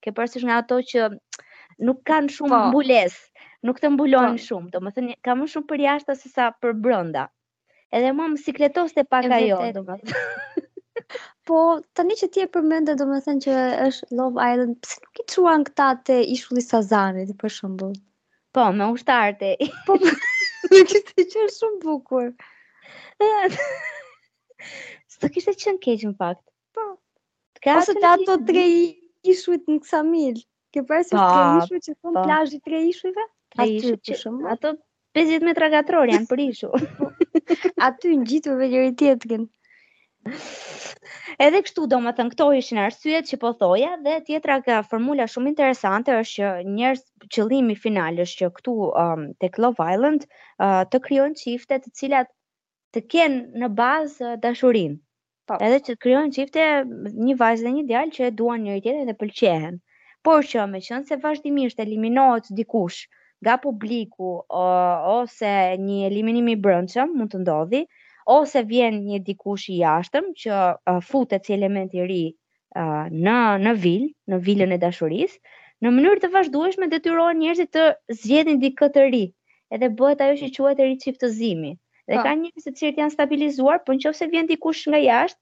Ke 0.00 0.14
parasysh 0.16 0.46
nga 0.48 0.62
ato 0.64 0.80
që 0.92 1.10
nuk 1.84 2.00
kanë 2.08 2.32
shumë 2.38 2.56
po. 2.56 2.64
mbulesë 2.70 3.20
nuk 3.66 3.80
të 3.80 3.88
mbulonin 3.94 4.36
pa. 4.38 4.40
Po. 4.40 4.44
shumë, 4.48 4.70
do 4.74 4.80
më 4.86 5.14
ka 5.26 5.34
më 5.38 5.48
shumë 5.54 5.68
për 5.70 5.82
jashtë 5.86 6.16
se 6.22 6.30
sa 6.34 6.48
për 6.62 6.76
brënda. 6.86 7.26
Edhe 7.98 8.12
mua 8.16 8.28
më 8.32 8.42
sikletoste 8.44 9.04
pak 9.04 9.26
paka 9.28 9.40
jo, 9.42 9.58
po, 11.50 11.58
tani 11.98 12.16
që 12.20 12.28
ti 12.34 12.44
e 12.44 12.48
përmende, 12.54 12.94
do 13.00 13.06
më 13.10 13.18
që 13.28 13.56
është 13.88 14.12
Love 14.20 14.40
Island, 14.52 14.76
pse 14.84 15.00
nuk 15.04 15.22
i 15.22 15.26
çuan 15.34 15.64
këta 15.68 15.88
të 16.06 16.18
ishulli 16.36 16.62
Sazanit, 16.64 17.32
për 17.40 17.56
shumë 17.58 17.90
Po, 18.54 18.64
me 18.74 18.86
ushtarte. 18.94 19.52
po, 19.86 19.94
nuk 20.02 20.92
i 20.96 21.00
të 21.10 21.22
qërë 21.34 21.52
shumë 21.54 21.82
bukur. 21.84 22.30
Së 23.20 23.20
të 25.20 25.34
kështë 25.34 25.52
të 25.52 25.60
qënë 25.64 25.82
keqë 25.86 26.10
në 26.10 26.16
fakt. 26.22 26.42
Po, 26.74 26.86
Ka 27.60 27.74
Ose 27.76 27.92
të 28.00 28.06
ato 28.08 28.38
tre 28.48 28.64
ishujt 29.34 29.68
në 29.68 29.76
kësa 29.84 30.00
milë. 30.08 30.42
Ke 30.74 30.82
përësë 30.86 31.12
të 31.12 31.20
po, 31.20 31.28
tre 31.28 31.66
ishujt 31.66 31.86
që 31.88 31.94
thonë 32.00 32.16
po. 32.18 32.24
plajë 32.28 32.58
i 32.58 32.60
tre 32.68 32.80
ishujve? 32.90 33.26
shumë. 33.64 34.46
Ato 34.54 34.72
50 35.18 35.42
metra 35.48 35.68
gatror 35.72 36.10
janë 36.10 36.28
për 36.30 36.42
ishu. 36.44 36.70
Aty 37.84 38.12
në 38.16 38.28
gjithu 38.30 38.54
me 38.60 38.68
njëri 38.70 38.92
tjetëkin. 39.00 39.48
Edhe 41.40 41.60
kështu 41.64 41.86
do 41.90 41.98
më 42.04 42.12
thënë, 42.16 42.30
këto 42.34 42.46
ishin 42.58 42.78
arsyet 42.78 43.26
që 43.30 43.36
po 43.40 43.50
thoja 43.62 43.94
dhe 44.04 44.18
tjetra 44.26 44.60
ka 44.66 44.82
formula 44.90 45.24
shumë 45.32 45.50
interesante 45.54 46.12
është 46.12 46.32
që 46.36 46.50
njërës 46.68 47.02
qëllimi 47.36 47.76
final 47.84 48.20
është 48.24 48.42
që 48.44 48.50
këtu 48.58 48.74
um, 49.02 49.22
të 49.40 49.48
Love 49.64 49.80
Island 49.94 50.26
uh, 50.60 50.84
të 50.92 51.00
kryon 51.08 51.36
qifte 51.42 51.80
të 51.80 51.92
cilat 52.00 52.28
të 52.94 53.02
kenë 53.14 53.62
në 53.62 53.70
bazë 53.80 54.34
dashurin. 54.44 54.98
Po. 55.48 55.56
Edhe 55.56 55.80
që 55.80 55.94
të 55.96 56.00
kryon 56.04 56.30
qifte 56.36 56.68
një 56.84 57.38
vajzë 57.40 57.66
dhe 57.66 57.72
një 57.78 57.86
djalë 57.92 58.14
që 58.18 58.32
duan 58.42 58.66
njëri 58.68 58.84
tjetën 58.86 59.08
dhe 59.10 59.16
pëlqehen. 59.24 59.80
Por 60.28 60.44
që 60.52 60.68
me 60.74 60.82
qënë 60.90 61.08
se 61.10 61.16
vazhdimisht 61.24 61.80
eliminohet 61.80 62.52
dikush, 62.60 63.06
nga 63.40 63.56
publiku 63.56 64.44
uh, 64.44 65.00
ose 65.20 65.48
një 65.80 65.98
eliminim 66.12 66.48
i 66.52 66.56
brendshëm 66.64 67.14
mund 67.16 67.32
të 67.32 67.40
ndodhi 67.42 67.80
ose 68.34 68.62
vjen 68.72 68.98
një 69.08 69.20
dikush 69.28 69.64
i 69.72 69.78
jashtëm 69.80 70.28
që 70.42 70.52
uh, 70.58 70.98
futet 71.10 71.48
si 71.48 71.56
element 71.56 71.96
i 71.96 72.04
ri 72.10 72.20
uh, 72.30 73.08
në 73.10 73.38
në 73.64 73.74
vil, 73.86 74.04
në 74.30 74.40
vilën 74.48 74.74
e 74.76 74.80
dashurisë, 74.84 75.40
në 75.82 75.92
mënyrë 75.96 76.22
të 76.26 76.32
vazhdueshme 76.36 76.90
detyrohen 76.92 77.40
njerëzit 77.40 77.72
të 77.78 77.86
zgjedhin 78.20 78.60
dikë 78.66 78.90
të 78.96 79.06
ri. 79.14 79.22
Edhe 79.74 79.88
bëhet 80.00 80.20
ajo 80.26 80.36
që 80.42 80.50
quhet 80.58 80.84
riçiftëzimi. 80.90 81.72
Dhe 82.10 82.16
po. 82.18 82.22
ka 82.26 82.36
njerëz 82.42 82.66
të 82.68 82.72
cilët 82.80 83.00
janë 83.00 83.14
stabilizuar, 83.16 83.80
por 83.86 83.96
nëse 83.96 84.28
vjen 84.34 84.50
dikush 84.50 84.84
nga 84.92 85.00
jashtë, 85.06 85.40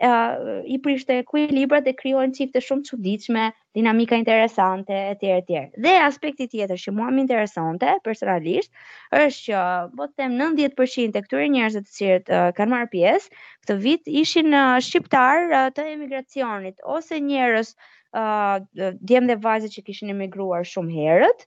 uh, 0.00 0.60
i 0.66 0.78
prishte 0.82 1.14
ekuilibrat 1.22 1.84
dhe 1.88 1.92
krijojnë 1.96 2.36
çifte 2.36 2.60
shumë 2.66 2.86
çuditshme, 2.90 3.42
dinamika 3.78 4.18
interesante 4.20 4.94
etj 5.12 5.28
etj. 5.32 5.58
Dhe 5.86 5.92
aspekti 6.04 6.46
tjetër 6.54 6.80
që 6.84 6.94
mua 6.98 7.10
më 7.16 7.24
interesonte 7.26 7.90
personalisht 8.06 8.80
është 9.18 9.34
që 9.38 9.64
po 9.98 10.08
them 10.16 10.36
90% 10.40 11.20
e 11.22 11.24
këtyre 11.26 11.48
njerëzve 11.56 11.82
të 11.86 11.94
cilët 11.98 12.32
uh, 12.38 12.46
kanë 12.60 12.72
marrë 12.76 12.90
pjesë 12.96 13.40
këtë 13.66 13.78
vit 13.84 14.10
ishin 14.24 14.52
uh, 14.56 14.80
shqiptar 14.88 15.44
uh, 15.58 15.66
të 15.76 15.86
emigracionit 15.92 16.80
ose 16.98 17.20
njerëz 17.28 17.72
uh, 17.72 18.58
djem 19.04 19.28
dhe 19.32 19.38
vajzë 19.48 19.72
që 19.76 19.86
kishin 19.90 20.14
emigruar 20.16 20.64
shumë 20.72 20.96
herët, 20.98 21.46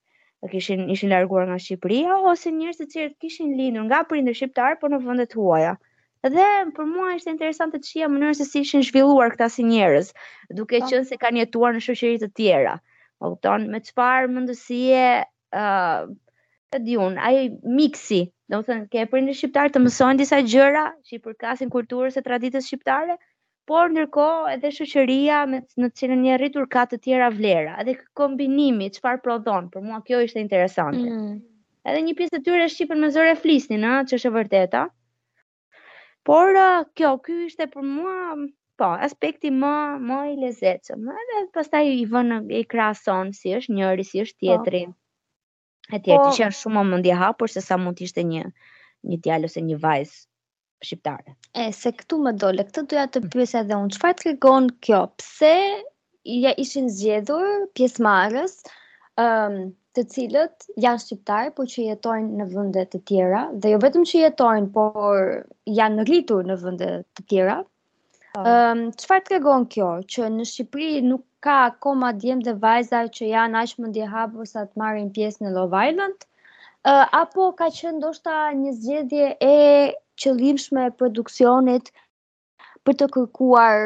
kishin 0.53 0.89
ishin 0.93 1.07
larguar 1.15 1.45
nga 1.47 1.55
Shqipëria 1.63 2.17
ose 2.33 2.51
njerëz 2.51 2.79
të 2.83 2.87
cilët 2.93 3.17
kishin 3.23 3.55
lindur 3.57 3.87
nga 3.89 4.03
prindër 4.09 4.35
shqiptar 4.43 4.75
por 4.81 4.91
në 4.93 5.03
vende 5.07 5.27
të 5.33 5.39
huaja. 5.41 5.73
Dhe 6.31 6.43
për 6.75 6.85
mua 6.89 7.13
ishte 7.17 7.31
interesante 7.33 7.79
të 7.83 7.87
qia 7.95 8.07
mënyrën 8.11 8.37
se 8.39 8.45
si 8.49 8.61
ishin 8.65 8.83
zhvilluar 8.89 9.33
këta 9.33 9.49
si 9.53 9.63
njerëz, 9.69 10.11
duke 10.59 10.79
po. 10.79 10.87
qenë 10.91 11.07
se 11.09 11.17
kanë 11.23 11.41
jetuar 11.41 11.75
në 11.75 11.81
shoqëri 11.87 12.21
të 12.21 12.29
tjera. 12.39 12.75
Po 13.19 13.31
kupton, 13.33 13.65
me 13.73 13.81
çfarë 13.87 14.29
mendësie 14.35 15.01
ë 15.19 15.63
uh, 15.63 16.13
të 16.71 16.79
diun, 16.85 17.17
ai 17.29 17.33
miksi, 17.79 18.21
domethënë 18.53 18.87
ke 18.93 19.03
prindër 19.15 19.35
shqiptar 19.41 19.75
të 19.75 19.81
mësojnë 19.83 20.23
disa 20.23 20.39
gjëra 20.53 20.85
që 21.09 21.17
i 21.19 21.21
përkasin 21.27 21.73
kulturës 21.75 22.15
e 22.15 22.23
traditës 22.29 22.71
shqiptare, 22.71 23.19
por 23.71 23.91
ndërkohë 23.91 24.47
edhe 24.55 24.71
shoqëria 24.79 25.41
me 25.51 25.61
në 25.83 25.89
cilën 25.99 26.23
janë 26.29 26.39
rritur 26.43 26.69
ka 26.77 26.85
të 26.93 27.01
tjera 27.03 27.27
vlera, 27.35 27.75
edhe 27.83 27.97
kombinimi 28.21 28.87
çfarë 28.95 29.19
prodhon, 29.27 29.67
për 29.75 29.83
mua 29.91 29.99
kjo 30.07 30.23
ishte 30.29 30.39
interesante. 30.45 31.03
Mm. 31.03 31.35
Edhe 31.91 32.01
një 32.07 32.17
pjesë 32.21 32.39
e 32.39 32.43
tyre 32.47 32.67
shqipën 32.71 32.99
me 33.03 33.11
zore 33.19 33.35
flisnin, 33.43 33.85
ç'është 34.07 34.31
e 34.33 34.37
vërteta. 34.39 34.87
Por 36.27 36.55
kjo, 36.97 37.09
ky 37.27 37.33
ishte 37.49 37.65
për 37.71 37.85
mua 37.85 38.35
po, 38.81 38.89
aspekti 39.07 39.49
më 39.55 39.71
më 40.07 40.19
i 40.31 40.35
lezetshëm. 40.43 41.07
Edhe 41.21 41.39
pastaj 41.57 41.83
i 41.95 42.05
vën 42.13 42.29
i 42.59 42.63
krahason 42.73 43.33
si 43.39 43.51
është 43.59 43.75
njëri 43.79 44.05
si 44.09 44.21
është 44.23 44.37
po. 44.45 44.51
tjetri. 44.51 44.83
Po. 44.85 44.93
Etj, 45.97 46.11
po. 46.13 46.29
që 46.37 46.45
janë 46.45 46.57
shumë 46.59 46.85
më 46.91 47.01
ndje 47.01 47.17
hapur 47.23 47.51
se 47.51 47.63
sa 47.65 47.79
mund 47.81 47.99
të 47.99 48.07
ishte 48.07 48.23
një 48.29 48.45
një 49.11 49.19
djalë 49.25 49.49
ose 49.51 49.61
një 49.67 49.81
vajzë 49.83 50.17
shqiptare. 50.87 51.33
E, 51.51 51.65
se 51.81 51.91
këtu 51.97 52.21
më 52.27 52.31
dole, 52.43 52.63
këtë 52.69 52.85
doja 52.93 53.03
të 53.11 53.23
pyesja 53.33 53.65
dhe 53.67 53.75
unë, 53.81 53.95
çfarë 53.95 54.15
të 54.21 54.59
kjo, 54.87 55.01
pse 55.19 55.53
ja 56.45 56.51
ishin 56.63 56.87
zgjedhur 56.95 57.65
pjesmarës, 57.75 58.55
um, 59.23 59.59
të 59.97 60.01
cilët 60.11 60.63
janë 60.83 61.01
shqiptarë, 61.03 61.51
por 61.57 61.67
që 61.71 61.83
jetojnë 61.89 62.37
në 62.39 62.45
vënde 62.53 62.83
të 62.93 62.99
tjera, 63.09 63.41
dhe 63.63 63.73
jo 63.75 63.79
vetëm 63.83 64.05
që 64.11 64.21
jetojnë, 64.21 64.69
por 64.77 65.25
janë 65.79 66.05
rritur 66.07 66.45
në 66.51 66.55
vënde 66.63 66.87
të 67.13 67.25
tjera. 67.33 67.57
Qëfar 68.33 68.33
po. 68.33 68.45
ehm, 68.53 68.79
um, 68.89 68.91
të 68.97 69.17
regon 69.35 69.65
kjo? 69.75 69.89
Që 70.13 70.29
në 70.37 70.45
Shqipëri 70.51 71.01
nuk 71.09 71.21
ka 71.47 71.57
akoma 71.69 72.09
djem 72.23 72.41
dhe 72.47 72.55
vajzaj 72.63 73.03
që 73.17 73.29
janë 73.33 73.59
ashtë 73.61 73.81
më 73.81 73.87
ndihabu 73.91 74.45
sa 74.53 74.63
të 74.69 74.77
marrin 74.83 75.11
pjesë 75.19 75.45
në 75.45 75.49
Love 75.59 75.83
Island? 75.89 76.17
Uh, 76.17 77.05
apo 77.21 77.51
ka 77.59 77.67
qenë 77.77 77.97
ndoshta 77.99 78.37
një 78.61 78.71
zgjedhje 78.79 79.27
e 79.39 79.53
qëllimshme 80.23 80.87
e 80.89 80.95
produksionit 81.03 81.93
për 82.85 82.93
të 82.99 83.07
kërkuar 83.15 83.85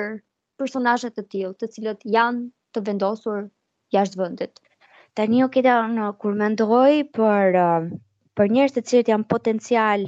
personazhe 0.58 1.12
të 1.18 1.28
tillë, 1.34 1.54
të 1.60 1.66
cilët 1.76 2.08
janë 2.16 2.48
të 2.76 2.86
vendosur 2.88 3.46
jashtë 3.96 4.22
vendit 4.24 4.64
tani 5.18 5.40
u 5.46 5.50
kida 5.56 5.74
në 5.92 6.08
kur 6.22 6.36
mendoj 6.38 7.00
për 7.18 7.56
uh, 7.58 7.86
për 8.38 8.52
njerëz 8.54 8.74
të 8.76 8.84
cilët 8.90 9.08
janë 9.14 9.26
potencial 9.34 10.04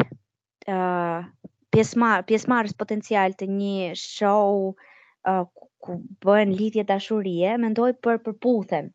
ë 0.70 0.75
uh, 0.75 1.25
pjesëmarrës 1.74 2.75
potencial 2.82 3.34
të 3.39 3.48
një 3.54 3.89
show 3.98 4.68
uh, 4.72 5.44
ku 5.82 5.96
bëhen 6.28 6.51
lidhje 6.60 6.84
dashurie, 6.92 7.51
mendoj 7.63 7.89
për 8.06 8.20
përputhen 8.28 8.89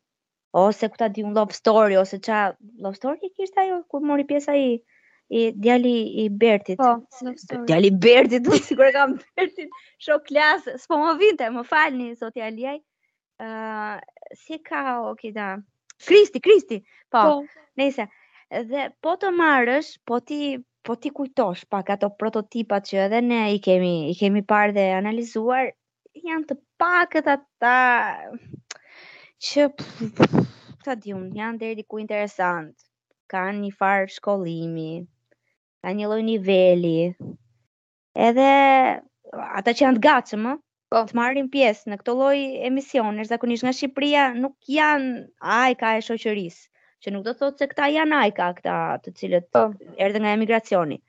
ose 0.63 0.87
ku 0.93 1.01
ta 1.03 1.09
di 1.11 1.25
un 1.27 1.35
love 1.35 1.57
story 1.59 1.97
ose 1.99 2.21
ça 2.27 2.43
love 2.85 3.01
story 3.01 3.33
kishte 3.35 3.63
ajo 3.65 3.81
kur 3.91 4.05
mori 4.13 4.27
pjesë 4.31 4.55
ai 4.55 4.67
i 5.41 5.45
djali 5.65 5.95
i 6.21 6.29
Bertit. 6.31 6.77
Po, 6.79 7.31
djali 7.67 7.89
i 7.91 7.99
Bertit, 8.07 8.45
do 8.47 8.55
sigur 8.69 8.87
e 8.87 8.93
kam 8.95 9.17
Bertin 9.39 9.71
shok 10.07 10.29
klasë. 10.31 10.77
S'po 10.85 10.99
më 11.03 11.15
vinte, 11.25 11.49
më 11.59 11.63
falni 11.73 12.11
zoti 12.21 12.45
Aliaj. 12.47 12.77
Ë, 13.43 13.47
uh, 13.47 14.35
si 14.45 14.59
ka 14.69 14.83
o 15.11 15.15
kida? 15.19 15.57
Kristi, 16.05 16.39
Kristi. 16.41 16.77
Po. 17.11 17.21
po. 17.25 17.35
Nëse 17.81 18.07
dhe 18.71 18.83
po 19.03 19.17
të 19.19 19.33
marrësh, 19.41 19.89
po 20.07 20.21
ti 20.23 20.39
po 20.85 20.97
ti 21.01 21.09
kujtosh 21.17 21.65
pak 21.73 21.89
ato 21.97 22.11
prototipat 22.21 22.85
që 22.89 22.97
edhe 23.09 23.21
ne 23.25 23.39
i 23.57 23.59
kemi 23.65 24.13
i 24.13 24.17
kemi 24.21 24.43
parë 24.53 24.75
dhe 24.77 24.85
analizuar, 25.01 25.71
janë 26.29 26.47
të 26.53 26.55
pakët 26.83 27.31
ata 27.35 27.73
që 29.49 29.63
ta 30.85 30.95
diun, 31.01 31.25
janë 31.41 31.59
deri 31.65 31.79
diku 31.81 32.01
interesant. 32.03 32.71
Kan 33.33 33.63
një 33.65 33.73
farë 33.81 34.13
shkollimi, 34.19 34.93
kanë 35.81 35.99
një 36.03 36.09
lloj 36.13 36.23
niveli. 36.29 36.97
Edhe 38.29 38.51
ata 39.33 39.73
që 39.73 39.87
janë 39.87 39.99
të 39.99 40.05
gatshëm, 40.11 40.45
po. 40.95 41.03
të 41.11 41.19
marrin 41.19 41.49
pjesë 41.51 41.91
në 41.91 41.97
këtë 42.01 42.15
lloj 42.15 42.39
emisioni, 42.69 43.25
zakonisht 43.27 43.67
nga 43.67 43.73
Shqipëria 43.75 44.27
nuk 44.39 44.55
janë 44.71 45.27
ajka 45.59 45.91
e 45.99 46.05
shoqërisë, 46.09 46.69
që 47.03 47.15
nuk 47.15 47.25
do 47.27 47.35
të 47.35 47.43
thotë 47.43 47.63
se 47.65 47.69
këta 47.73 47.89
janë 47.97 48.21
ajka 48.27 48.49
këta, 48.61 48.77
të 49.05 49.15
cilët 49.21 49.49
po. 49.55 49.65
erdhën 50.07 50.25
nga 50.25 50.35
emigracioni. 50.39 51.01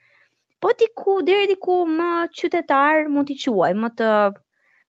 Po 0.63 0.71
diku 0.79 1.19
deri 1.27 1.49
diku 1.51 1.83
më 1.97 2.09
qytetar 2.39 3.05
mund 3.13 3.29
t'i 3.29 3.37
quaj, 3.43 3.73
më 3.83 3.91
të 3.99 4.09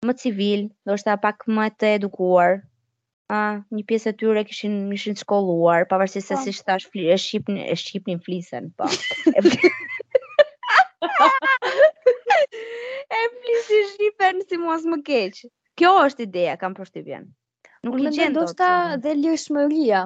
më 0.03 0.13
civil, 0.19 0.65
ndoshta 0.85 1.17
pak 1.23 1.45
më 1.47 1.65
të 1.79 1.91
edukuar. 1.97 2.59
Ëh, 3.33 3.57
një 3.73 3.83
pjesë 3.87 4.11
e 4.11 4.15
tyre 4.19 4.41
kishin 4.49 4.73
ishin 4.97 5.15
shkolluar, 5.21 5.87
pavarësisht 5.89 6.27
se 6.27 6.35
po. 6.35 6.41
si 6.43 6.51
thash, 6.67 6.85
e 6.93 7.15
shqipnin, 7.23 7.63
e 7.71 7.75
shqipnin 7.83 8.19
flisen, 8.25 8.69
po. 8.77 8.85
flisë 13.43 13.77
shqipen 13.93 14.41
si 14.49 14.57
mos 14.63 14.83
më 14.91 14.99
keq. 15.07 15.39
Kjo 15.79 15.91
është 16.07 16.27
ideja, 16.27 16.57
kam 16.61 16.75
përshtypjen. 16.77 17.23
Nuk 17.83 17.97
Unë 17.97 18.11
i 18.11 18.15
qenë 18.17 18.35
do 18.35 18.43
dhe 19.05 19.13
lirshmëria 19.19 20.01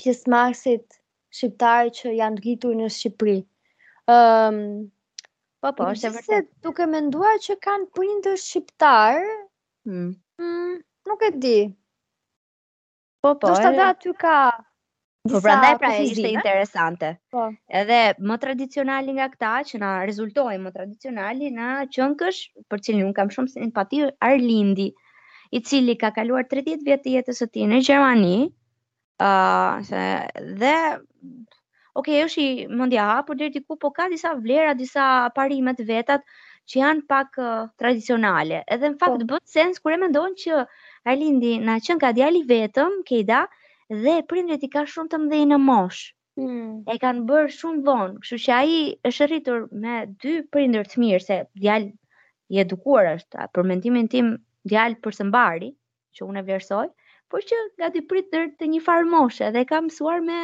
pjesëmarrësit 0.00 0.98
shqiptarë 1.36 1.92
që 1.98 2.14
janë 2.18 2.42
rritur 2.42 2.76
në 2.80 2.88
Shqipëri. 2.96 3.38
ëm 4.16 4.58
um, 4.58 4.66
Po, 5.62 5.70
po, 5.78 5.84
është 5.94 6.06
e 6.08 6.10
vërtet. 6.16 6.46
Duke 6.66 6.88
menduar 6.90 7.36
që 7.44 7.54
kanë 7.62 7.86
prindër 7.94 8.34
shqiptar, 8.42 9.20
hmm. 9.86 10.08
Mm, 10.42 10.72
nuk 11.06 11.20
e 11.22 11.30
di. 11.42 11.58
Po, 13.22 13.36
po. 13.38 13.52
është 13.54 13.70
e... 13.70 13.78
aty 13.84 14.14
ka 14.24 14.36
Po 15.22 15.38
prandaj 15.38 15.76
pra 15.78 15.88
ishte 16.02 16.30
interesante. 16.34 17.08
Po. 17.30 17.42
Edhe 17.80 17.98
më 18.30 18.36
tradicionali 18.44 19.12
nga 19.18 19.28
këta 19.30 19.50
që 19.68 19.78
na 19.82 19.90
rezultoi 20.08 20.56
më 20.64 20.72
tradicionali 20.74 21.50
në 21.58 21.66
Qënkësh, 21.96 22.40
për 22.72 22.82
cilin 22.86 23.04
un 23.06 23.12
kam 23.18 23.30
shumë 23.30 23.52
simpati 23.52 24.00
Arlindi, 24.28 24.88
i 25.54 25.60
cili 25.68 25.94
ka 26.00 26.10
kaluar 26.16 26.48
30 26.54 26.82
vjet 26.88 27.04
të 27.06 27.12
jetës 27.14 27.42
së 27.42 27.48
tij 27.54 27.68
në 27.70 27.78
Gjermani. 27.90 28.34
ë 29.22 29.30
uh, 29.84 30.44
dhe 30.64 30.74
Ok, 32.00 32.08
është 32.24 32.42
i 32.42 32.50
mundja 32.74 33.06
hapur 33.12 33.36
deri 33.38 33.52
diku, 33.58 33.76
po 33.78 33.90
ka 33.98 34.08
disa 34.10 34.32
vlera, 34.42 34.72
disa 34.74 35.06
parimet 35.36 35.82
vetat 35.90 36.22
që 36.66 36.78
janë 36.82 37.04
pak 37.14 37.36
uh, 37.44 37.50
tradicionale. 37.78 38.62
Edhe 38.66 38.90
në 38.94 38.98
fakt 39.02 39.22
po. 39.22 39.30
bën 39.34 39.48
sens 39.56 39.78
kur 39.78 39.94
e 39.94 40.00
mendon 40.06 40.34
që 40.42 40.64
Arlindi 41.14 41.58
na 41.68 41.76
qen 41.80 42.00
djali 42.10 42.42
vetëm, 42.48 43.02
Keda, 43.06 43.44
dhe 44.00 44.20
prindrit 44.28 44.62
i 44.66 44.70
ka 44.72 44.82
shumë 44.90 45.10
të 45.12 45.18
mdhej 45.22 45.44
në 45.50 45.56
mosh. 45.68 46.02
Mm. 46.40 46.84
E 46.88 46.94
kanë 47.00 47.24
bërë 47.30 47.50
shumë 47.58 47.82
vonë, 47.88 48.20
kështu 48.24 48.38
që 48.46 48.52
ai 48.58 48.76
është 49.10 49.26
rritur 49.28 49.66
me 49.84 49.96
dy 50.22 50.36
prindër 50.56 50.88
të 50.92 51.02
mirë 51.02 51.24
se 51.24 51.38
djalë 51.64 51.92
i 52.56 52.62
edukuar 52.64 53.10
është, 53.12 53.48
për 53.52 53.68
mendimin 53.72 54.08
tim 54.14 54.30
djalë 54.72 54.98
për 55.04 55.18
së 55.18 55.26
mbari, 55.28 55.68
që 56.16 56.28
unë 56.28 56.40
e 56.40 56.44
vlerësoj, 56.48 56.86
por 57.32 57.44
që 57.50 57.58
nga 57.66 57.92
dy 57.98 58.04
pritër 58.12 58.48
të 58.60 58.70
një 58.72 58.80
farë 58.86 59.08
moshe 59.12 59.52
dhe 59.58 59.66
ka 59.72 59.82
mësuar 59.86 60.24
me, 60.30 60.40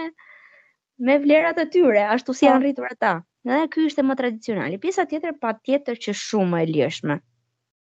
me 1.09 1.19
vlerat 1.25 1.61
e 1.61 1.67
tyre, 1.77 2.05
ashtu 2.17 2.37
si 2.37 2.45
po. 2.47 2.51
janë 2.53 2.67
rritur 2.67 2.91
ata. 2.93 3.15
Dhe 3.49 3.65
kjo 3.73 3.87
ishte 3.89 4.05
më 4.05 4.17
tradicionali. 4.21 4.81
Pisa 4.83 5.07
tjetër 5.09 5.37
pa 5.41 5.55
tjetër 5.57 6.01
që 6.05 6.13
shumë 6.21 6.65
e 6.65 6.67
lishme 6.75 7.21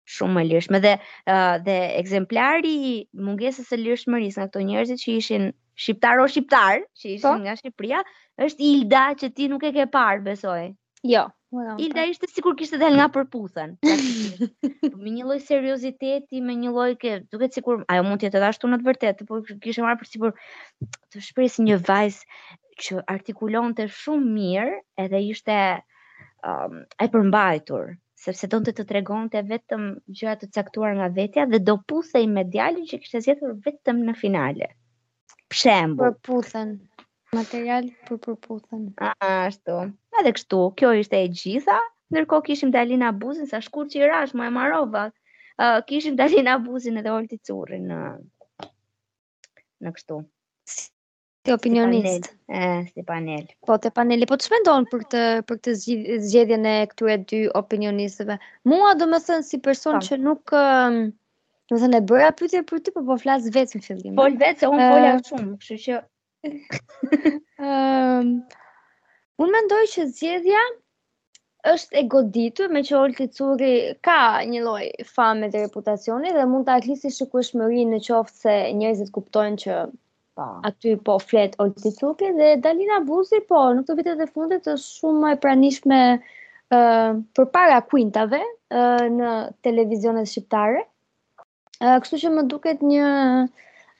shumë 0.08 0.42
e 0.42 0.48
lirshme 0.50 0.80
dhe 0.82 0.92
uh, 1.32 1.56
dhe 1.64 1.76
ekzemplari 2.00 2.72
i 2.92 2.94
mungesës 3.26 3.68
së 3.72 3.78
lirshmërisë 3.82 4.40
nga 4.40 4.48
këto 4.48 4.62
njerëzit 4.70 5.02
që 5.02 5.12
ishin 5.20 5.48
shqiptar 5.84 6.22
o 6.22 6.26
shqiptar, 6.32 6.82
që 7.00 7.06
ishin 7.14 7.28
po. 7.28 7.34
nga 7.44 7.54
Shqipëria, 7.60 8.00
është 8.48 8.66
Ilda 8.72 9.04
që 9.20 9.30
ti 9.36 9.46
nuk 9.52 9.62
e 9.68 9.72
ke 9.76 9.86
parë, 9.94 10.24
besoj. 10.26 10.66
Jo. 11.12 11.24
Po 11.52 11.62
Ilda 11.84 12.06
ishte 12.08 12.28
sikur 12.32 12.56
kishte 12.58 12.78
dalë 12.80 12.98
nga 12.98 13.08
përputhen. 13.14 13.76
me 15.02 15.08
një 15.16 15.24
lloj 15.28 15.38
serioziteti, 15.46 16.40
me 16.40 16.54
një 16.62 16.72
lloj 16.74 16.90
ke, 17.02 17.14
duket 17.32 17.54
sikur 17.58 17.84
ajo 17.92 18.02
mund 18.08 18.20
të 18.20 18.30
jetë 18.30 18.42
ashtu 18.48 18.68
në 18.72 18.80
të 18.82 18.88
vërtetë, 18.90 19.28
por 19.28 19.46
kishte 19.64 19.86
marrë 19.86 20.00
për 20.02 20.10
sipër 20.12 20.34
të 21.14 21.24
shpresë 21.30 21.66
një 21.68 21.78
vajzë 21.86 22.42
që 22.82 23.02
artikulonte 23.14 23.86
shumë 24.02 24.34
mirë, 24.38 24.78
edhe 25.06 25.22
ishte 25.30 25.58
um, 26.48 26.82
e 27.04 27.10
përmbajtur 27.12 27.90
sepse 28.22 28.46
do 28.52 28.58
të 28.62 28.72
të 28.78 28.84
tregon 28.90 29.26
të 29.32 29.40
vetëm 29.48 29.86
gjëra 30.18 30.34
të 30.40 30.48
caktuar 30.54 30.92
nga 30.98 31.08
vetja 31.16 31.46
dhe 31.52 31.58
do 31.68 31.74
puthe 31.90 32.20
i 32.22 32.28
me 32.34 32.44
djallin 32.52 32.86
që 32.90 32.98
kështë 33.02 33.22
zjetur 33.24 33.56
vetëm 33.64 34.02
në 34.08 34.14
finale. 34.20 34.68
Pshembu. 35.54 36.04
Për 36.06 36.14
puthen. 36.28 36.74
Material 37.34 37.88
për 38.06 38.20
për 38.26 38.36
puthen. 38.46 38.84
A, 39.02 39.10
ashtu. 39.48 39.78
A 40.18 40.24
dhe 40.26 40.34
kështu, 40.36 40.60
kjo 40.78 40.92
ishte 41.02 41.18
e 41.26 41.32
gjitha, 41.40 41.78
nërko 42.16 42.42
kishim 42.46 42.70
Dalina 42.74 43.10
Buzin, 43.24 43.48
sa 43.50 43.60
shkur 43.66 43.90
që 43.92 44.02
i 44.02 44.06
rash, 44.12 44.36
më 44.38 44.46
e 44.50 44.52
marovat, 44.58 45.18
kishim 45.90 46.18
Dalina 46.20 46.58
Buzin 46.68 47.00
edhe 47.02 47.14
Olti 47.16 47.40
Curin 47.48 47.88
në, 47.90 48.02
në 49.86 49.94
kështu. 49.98 50.22
Ti 51.42 51.52
opinionist. 51.52 52.24
Si 52.26 52.34
panel. 52.46 52.86
si 52.94 53.02
panel. 53.02 53.46
Po, 53.66 53.76
te 53.82 53.90
paneli. 53.90 54.26
Po, 54.30 54.36
të 54.40 54.46
shmendon 54.46 54.84
për 54.92 55.00
të, 55.14 55.22
për 55.48 55.56
këtë 55.58 55.74
zgjedhjen 56.26 56.68
e 56.70 56.74
këture 56.92 57.16
dy 57.32 57.40
opinionistëve? 57.60 58.36
Mua, 58.72 58.92
do 59.00 59.08
më 59.10 59.18
thënë, 59.26 59.46
si 59.48 59.58
person 59.64 59.98
po. 59.98 60.04
që 60.08 60.18
nuk... 60.26 60.54
Um, 60.60 61.00
thënë, 61.72 61.98
e 61.98 62.02
bëra 62.12 62.28
pytje 62.40 62.60
për 62.70 62.84
ty, 62.86 62.94
po 62.98 63.02
po 63.08 63.16
flasë 63.24 63.50
vetë 63.56 63.80
në 63.80 63.86
fillim. 63.88 64.14
Po, 64.20 64.28
vetë, 64.44 64.62
se 64.62 64.70
unë 64.70 64.88
uh, 64.92 65.24
shumë, 65.30 65.56
kështu 65.66 65.80
që... 65.82 67.32
um, 67.72 68.30
Unë 69.42 69.56
mendoj 69.56 69.82
që 69.96 70.06
zgjedhja 70.12 70.62
është 71.72 71.98
e 71.98 72.04
goditur, 72.12 72.70
me 72.74 72.84
që 72.86 72.94
Olti 73.00 73.26
Curi 73.38 73.72
ka 74.06 74.20
një 74.52 74.62
loj 74.66 74.86
fame 75.10 75.48
dhe 75.50 75.64
reputacioni 75.64 76.30
dhe 76.36 76.46
mund 76.52 76.66
të 76.68 76.76
aklisi 76.78 77.10
shëku 77.18 77.42
shmëri 77.48 77.84
në 77.94 78.00
qoftë 78.06 78.42
se 78.44 78.54
njerëzit 78.82 79.10
kuptojnë 79.18 79.60
që 79.66 79.76
Pa. 80.34 80.44
Po. 80.44 80.60
Aty 80.68 80.96
po 81.04 81.18
flet 81.18 81.56
Olti 81.60 81.90
Cuki 81.98 82.32
dhe 82.36 82.56
Dalina 82.64 83.00
Buzi 83.06 83.40
po 83.52 83.60
në 83.76 83.82
këto 83.84 83.96
vitet 83.98 84.22
e 84.22 84.28
fundit 84.34 84.64
është 84.64 84.92
shumë 85.00 85.32
e 85.36 85.40
pranishme 85.42 85.98
uh, 86.16 87.10
përpara 87.38 87.80
kuintave 87.90 88.38
uh, 88.40 89.04
në 89.18 89.30
televizionet 89.66 90.30
shqiptare. 90.30 90.80
uh, 90.80 91.96
kështu 92.04 92.20
që 92.24 92.30
më 92.36 92.46
duket 92.54 92.84
një 92.92 93.08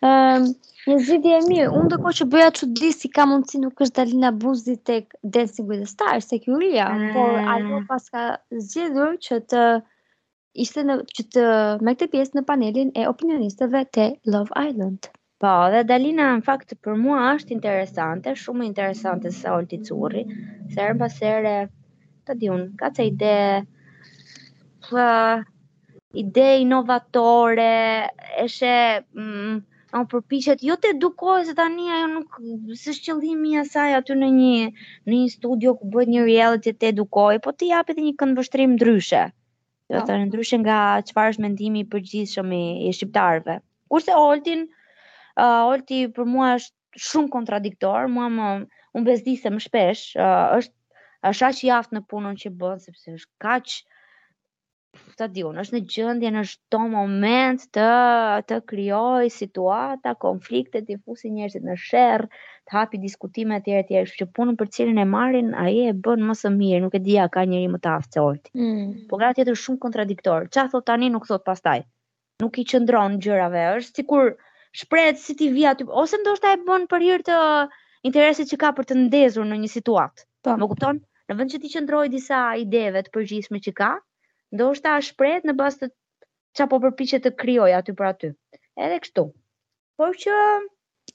uh, 0.09 0.49
një 0.89 0.99
zgjidhje 1.05 1.37
e 1.37 1.43
mirë. 1.51 1.69
Unë 1.83 1.93
do 1.97 2.15
që 2.21 2.29
bëja 2.35 2.51
çudi 2.61 2.95
si 2.97 3.13
ka 3.17 3.26
mundësi 3.33 3.61
nuk 3.67 3.85
është 3.85 3.99
Dalina 4.00 4.33
Buzi 4.45 4.78
tek 4.91 5.13
Dancing 5.37 5.69
with 5.69 5.85
the 5.85 5.91
Stars 5.95 6.30
tek 6.33 6.49
Julia, 6.49 6.89
mm. 6.97 7.13
por 7.17 7.41
ajo 7.56 7.83
pas 7.91 8.09
ka 8.15 8.25
zgjedhur 8.71 9.19
që 9.28 9.43
të 9.52 9.67
ishte 10.65 10.83
në 10.89 10.99
që 11.17 11.28
të 11.37 11.43
me 11.87 11.93
këtë 11.95 12.11
pjesë 12.17 12.37
në 12.39 12.47
panelin 12.52 12.93
e 13.04 13.09
opinionistëve 13.13 13.85
te 13.99 14.15
Love 14.35 14.56
Island. 14.69 15.13
Po, 15.43 15.50
dhe 15.75 15.83
Dalina 15.89 16.25
në 16.39 16.43
fakt 16.47 16.73
për 16.87 16.99
mua 17.05 17.21
është 17.37 17.55
interesante, 17.57 18.33
shumë 18.43 18.67
interesante 18.69 19.31
sa 19.37 19.55
Olti 19.57 19.78
Curri, 19.89 20.21
se 20.75 20.78
herë 20.78 20.99
pas 21.00 21.15
here 21.25 21.55
di 22.43 22.50
ka 22.83 22.91
të 22.99 23.07
ide 23.09 23.33
po, 24.87 25.07
ide 26.23 26.45
inovatore, 26.67 27.67
është 28.45 28.71
ëh, 28.75 29.00
mm, 29.25 29.57
on 29.99 30.07
përpiqet 30.15 30.63
jo 30.69 30.76
të 30.85 30.93
edukojë 30.95 31.49
se 31.50 31.55
tani 31.63 31.91
ajo 31.97 32.07
nuk 32.13 32.39
së 32.85 32.95
shqëllimi 33.00 33.57
i 33.57 33.65
saj 33.73 33.97
aty 33.99 34.15
në 34.23 34.28
një 34.37 34.52
në 34.69 35.15
një 35.17 35.33
studio 35.35 35.73
ku 35.81 35.91
bëhet 35.97 36.13
një 36.15 36.25
reality 36.31 36.71
të 36.76 36.93
edukojë, 36.95 37.41
po 37.43 37.50
të 37.59 37.73
japit 37.73 37.99
një 38.07 38.13
kënd 38.23 38.39
vështrim 38.45 38.78
ndryshe. 38.78 39.25
Do 39.91 39.97
të 39.97 40.00
po. 40.05 40.07
thënë 40.13 40.28
ndryshe 40.31 40.63
nga 40.63 40.78
çfarë 41.11 41.35
është 41.35 41.47
mendimi 41.49 41.83
i 41.83 41.89
përgjithshëm 41.97 42.55
i 42.61 42.95
shqiptarëve. 43.00 43.59
Kurse 43.91 44.15
Oltin, 44.26 44.65
uh, 45.36 45.71
Olti 45.71 46.02
për 46.16 46.26
mua 46.28 46.52
është 46.58 47.00
shumë 47.08 47.30
kontradiktor, 47.32 48.08
mua 48.12 48.28
më 48.32 48.49
unë 48.99 49.08
bezdisë 49.10 49.52
më 49.54 49.62
shpesh, 49.68 50.04
uh, 50.18 50.60
është 50.60 50.80
është 51.30 51.47
aq 51.47 51.58
i 51.62 51.95
në 51.97 52.00
punën 52.10 52.34
që 52.42 52.50
bën 52.60 52.80
sepse 52.82 53.12
është 53.14 53.36
kaq 53.45 53.75
ta 55.16 55.28
di 55.32 55.40
unë, 55.47 55.62
është 55.62 55.76
në 55.76 55.80
gjendje 55.88 56.30
në 56.34 56.40
çdo 56.50 56.80
moment 56.90 57.62
të 57.76 57.86
të 58.50 58.56
krijojë 58.68 59.30
situata, 59.32 60.16
konflikte, 60.21 60.82
të 60.84 60.99
njerëzit 61.36 61.62
në 61.64 61.76
sherr, 61.80 62.26
të 62.68 62.75
hapi 62.76 62.99
diskutime 63.04 63.60
etj 63.62 63.71
etj, 63.78 64.02
kështu 64.02 64.25
që 64.25 64.28
punën 64.40 64.58
për 64.60 64.68
cilën 64.75 64.99
e 64.99 65.06
marrin, 65.12 65.54
ai 65.62 65.78
e 65.86 65.92
bën 65.95 66.21
më 66.28 66.34
së 66.42 66.52
miri, 66.58 66.82
nuk 66.84 66.99
e 66.99 67.00
di 67.06 67.16
a 67.23 67.30
ka 67.32 67.47
njëri 67.47 67.71
më 67.71 67.78
të 67.86 67.92
aftë 67.95 68.18
se 68.18 68.21
Olti. 68.26 68.52
Mm. 68.58 69.06
Po 69.08 69.23
gratë 69.23 69.38
tjetër 69.40 69.60
shumë 69.62 69.78
kontradiktor. 69.86 70.50
Çfarë 70.50 70.73
thot 70.75 70.84
tani 70.90 71.08
nuk 71.14 71.30
thot 71.30 71.47
pastaj. 71.47 71.86
Nuk 72.42 72.58
i 72.58 72.66
qëndron 72.73 73.16
gjërave, 73.25 73.64
është 73.78 74.02
sikur 74.02 74.34
shprehet 74.73 75.19
si 75.21 75.37
ti 75.37 75.49
vi 75.52 75.63
aty 75.69 75.85
ose 75.87 76.17
ndoshta 76.21 76.56
e 76.56 76.61
bën 76.67 76.89
për 76.91 77.04
hir 77.06 77.23
të 77.28 77.39
interesit 78.08 78.49
që 78.50 78.58
ka 78.65 78.71
për 78.76 78.87
të 78.91 78.97
ndezur 79.06 79.47
në 79.47 79.58
një 79.63 79.71
situatë. 79.73 80.25
Po. 80.43 80.56
Më 80.58 80.69
kupton? 80.73 81.00
Në 81.30 81.37
vend 81.39 81.52
që 81.54 81.61
ti 81.63 81.71
qëndroj 81.76 82.06
disa 82.13 82.41
ideve 82.61 83.04
të 83.06 83.13
përgjithshme 83.17 83.61
që 83.69 83.75
ka, 83.80 83.91
ndoshta 84.56 84.97
shpret 85.08 85.47
në 85.47 85.54
bazë 85.61 85.85
të 85.87 85.91
çka 86.58 86.67
po 86.73 86.80
përpiqet 86.87 87.25
të 87.25 87.35
krijoj 87.43 87.71
aty 87.78 87.95
për 88.00 88.08
aty. 88.08 88.30
Edhe 88.80 88.99
kështu. 89.04 89.26
Por 90.00 90.17
që 90.25 90.39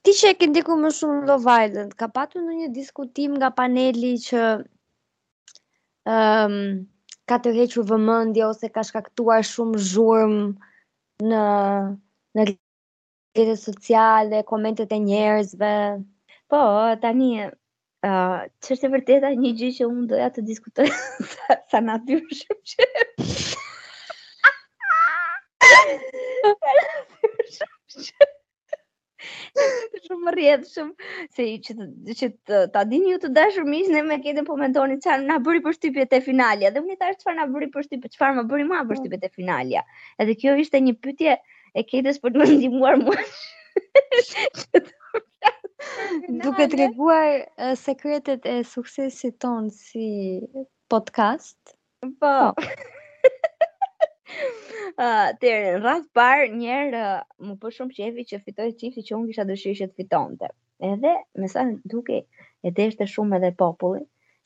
ti 0.06 0.14
që 0.20 0.32
e 0.32 0.38
ke 0.38 0.50
më 0.86 0.94
shumë 1.00 1.26
Love 1.28 1.46
violent, 1.50 1.98
ka 2.00 2.08
patur 2.14 2.46
ndonjë 2.46 2.72
diskutim 2.78 3.36
nga 3.40 3.50
paneli 3.58 4.14
që 4.28 4.42
ëm 6.08 6.14
um, 6.54 6.58
ka 7.28 7.36
të 7.44 7.52
hequr 7.58 7.84
vëmendje 7.90 8.46
ose 8.48 8.68
ka 8.72 8.86
shkaktuar 8.88 9.42
shumë 9.44 9.76
zhurmë 9.76 10.46
në 11.28 11.42
në 12.38 12.44
rrjete 13.38 13.56
sociale, 13.58 14.44
komentet 14.44 14.92
e 14.92 14.98
njerëzve. 15.00 16.04
Po, 16.50 16.60
tani 17.02 17.42
ë 17.42 17.50
uh, 18.06 18.46
çështë 18.64 18.90
vërteta 18.94 19.32
një 19.36 19.52
gjë 19.60 19.70
që 19.78 19.88
unë 19.90 20.06
doja 20.12 20.30
të 20.32 20.44
diskutoj 20.48 20.86
sa, 21.34 21.58
sa 21.72 21.82
natyrshëm 21.84 22.58
që. 22.72 22.90
shumë 30.08 30.32
rrjedh 30.32 30.68
shumë 30.70 31.08
se 31.36 31.46
që 31.66 31.74
që 32.20 32.28
ta 32.74 32.84
dini 32.88 33.10
ju 33.16 33.22
të 33.24 33.32
dashur 33.36 33.66
miq 33.68 33.88
ne 33.92 34.04
me 34.06 34.18
këtë 34.24 34.44
po 34.48 34.56
mendoni 34.60 35.00
çfarë 35.02 35.26
na 35.26 35.40
bëri 35.44 35.64
përshtypje 35.66 36.06
te 36.12 36.20
finalja 36.24 36.72
dhe 36.72 36.84
unë 36.84 36.98
thash 37.02 37.18
çfarë 37.24 37.40
na 37.42 37.48
bëri 37.52 37.70
përshtypje 37.74 38.12
çfarë 38.16 38.38
më 38.38 38.46
bëri 38.52 38.68
më 38.70 38.84
përshtypje 38.92 39.18
po. 39.20 39.24
te 39.26 39.32
finalja 39.34 39.82
edhe 40.24 40.38
kjo 40.40 40.56
ishte 40.64 40.80
një 40.88 40.94
pyetje 41.04 41.36
e 41.76 41.84
Kejtës 41.90 42.20
për 42.24 42.34
duhet 42.36 42.54
ndimuar 42.58 42.98
mua 43.02 43.18
duke 46.44 46.68
të 46.70 46.82
reguar 46.84 47.34
uh, 47.40 47.74
sekretet 47.82 48.46
e 48.54 48.58
suksesit 48.68 49.38
ton 49.44 49.70
si 49.72 50.12
podcast. 50.90 51.58
Po. 52.04 52.10
po. 52.20 52.68
Uh, 54.18 54.18
tërë, 55.40 55.78
në 55.78 55.82
rrath 55.84 56.08
parë 56.18 56.50
njerë 56.60 57.02
uh, 57.02 57.24
më 57.44 57.54
për 57.58 57.60
po 57.64 57.72
shumë 57.78 57.96
qefi 57.98 58.26
që 58.32 58.40
fitoj 58.46 58.70
qifti 58.80 59.04
që 59.08 59.16
unë 59.18 59.32
kisha 59.32 59.46
dëshirë 59.50 59.80
që 59.82 59.90
të 59.92 60.02
fitonte. 60.02 60.52
Edhe, 60.92 61.14
me 61.42 61.48
sa 61.52 61.64
duke, 61.90 62.24
e 62.64 62.74
deshte 62.80 63.08
shumë 63.10 63.40
edhe 63.40 63.54
populli, 63.60 64.04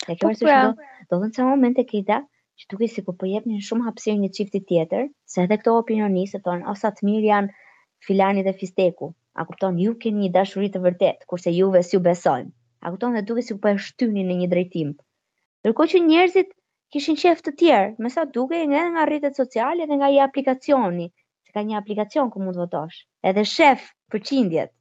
e 0.07 0.15
kjo 0.15 0.27
po, 0.29 0.33
është 0.35 0.47
pra. 0.47 0.59
do, 0.71 0.91
do 1.11 1.21
dhe 1.25 1.31
që 1.35 1.47
momente 1.49 1.83
kita, 1.89 2.21
që 2.61 2.69
duke 2.71 2.87
si 2.93 3.01
po 3.05 3.13
përjepnin 3.21 3.61
shumë 3.65 3.85
hapsirë 3.87 4.21
një 4.23 4.29
qifti 4.37 4.59
tjetër, 4.69 5.05
se 5.33 5.41
edhe 5.45 5.57
këto 5.61 5.73
opinionisë 5.81 6.37
të 6.37 6.41
tonë, 6.47 6.65
osa 6.73 6.91
të 6.97 7.07
mirë 7.07 7.25
janë 7.27 7.55
filani 8.05 8.43
dhe 8.45 8.53
fisteku, 8.61 9.07
a 9.41 9.45
kupton 9.49 9.79
ju 9.81 9.95
keni 10.03 10.25
një 10.27 10.33
dashuri 10.35 10.69
të 10.73 10.81
vërtet, 10.83 11.25
kurse 11.31 11.53
juve 11.55 11.81
si 11.87 11.95
ju 11.97 12.03
besojmë, 12.07 12.51
a 12.85 12.93
kupton 12.93 13.17
dhe 13.17 13.23
duke 13.31 13.41
si 13.47 13.57
po 13.63 13.71
e 13.71 13.77
shtyni 13.85 14.25
në 14.27 14.37
një 14.43 14.49
drejtim. 14.53 14.91
Dërko 15.65 15.87
që 15.93 16.03
njerëzit 16.05 16.53
kishin 16.93 17.17
qef 17.21 17.41
të 17.45 17.55
tjerë, 17.61 17.95
me 17.97 18.13
sa 18.13 18.25
duke 18.29 18.61
nga 18.65 18.77
edhe 18.83 18.93
nga 18.95 19.07
rritet 19.09 19.39
sociali 19.41 19.87
dhe 19.89 19.97
nga 19.97 20.11
i 20.17 20.21
aplikacioni, 20.27 21.09
se 21.47 21.55
ka 21.57 21.65
një 21.65 21.79
aplikacion 21.81 22.29
ku 22.33 22.43
mund 22.45 22.61
votosh, 22.61 23.01
edhe 23.25 23.41
shef 23.55 23.89
për 24.13 24.25
qindjet, 24.29 24.75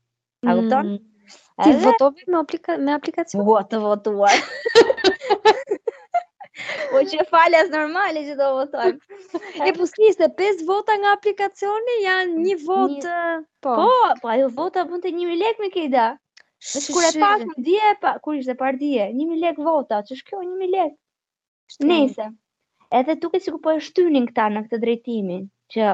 a 0.45 0.53
kupton? 0.59 0.93
Mm. 0.99 1.07
Ti 1.31 1.71
edhe... 1.71 2.13
me, 2.29 2.45
me 2.85 2.93
aplikacion? 2.99 3.45
Ua 3.47 3.63
votuar. 3.71 4.35
Po 6.91 7.01
që 7.11 7.25
falja 7.31 7.61
së 7.69 7.73
normali 7.73 8.23
që 8.29 8.35
do 8.39 8.47
votojmë. 8.57 9.27
E 9.69 9.73
po 9.77 9.87
se 9.91 10.29
5 10.39 10.65
vota 10.71 10.97
nga 11.03 11.13
aplikacioni 11.17 11.95
janë 12.05 12.43
një 12.47 12.57
votë... 12.67 13.17
Po. 13.65 13.77
po, 13.79 13.91
po 14.23 14.33
ajo 14.33 14.49
vota 14.59 14.85
bënd 14.91 15.05
të 15.07 15.13
1.000 15.15 15.39
lek 15.45 15.63
me 15.63 15.71
kejda. 15.75 16.09
kur 16.93 17.07
e 17.07 17.11
pas 17.21 17.43
në 17.47 17.57
dje, 17.67 17.93
kur 18.25 18.37
ishte 18.41 18.57
par 18.63 18.79
dje, 18.81 19.07
1.000 19.15 19.39
lek 19.45 19.59
vota, 19.63 20.01
që 20.09 20.19
shkjo 20.21 20.43
1.000 20.45 20.73
lek. 20.75 20.97
Nese. 21.87 22.27
Edhe 22.99 23.15
tuk 23.23 23.37
e 23.39 23.41
si 23.41 23.55
ku 23.55 23.61
po 23.63 23.77
e 23.77 23.83
shtynin 23.87 24.27
këta 24.33 24.49
në 24.51 24.65
këtë 24.67 24.81
drejtimin, 24.85 25.45
që 25.75 25.93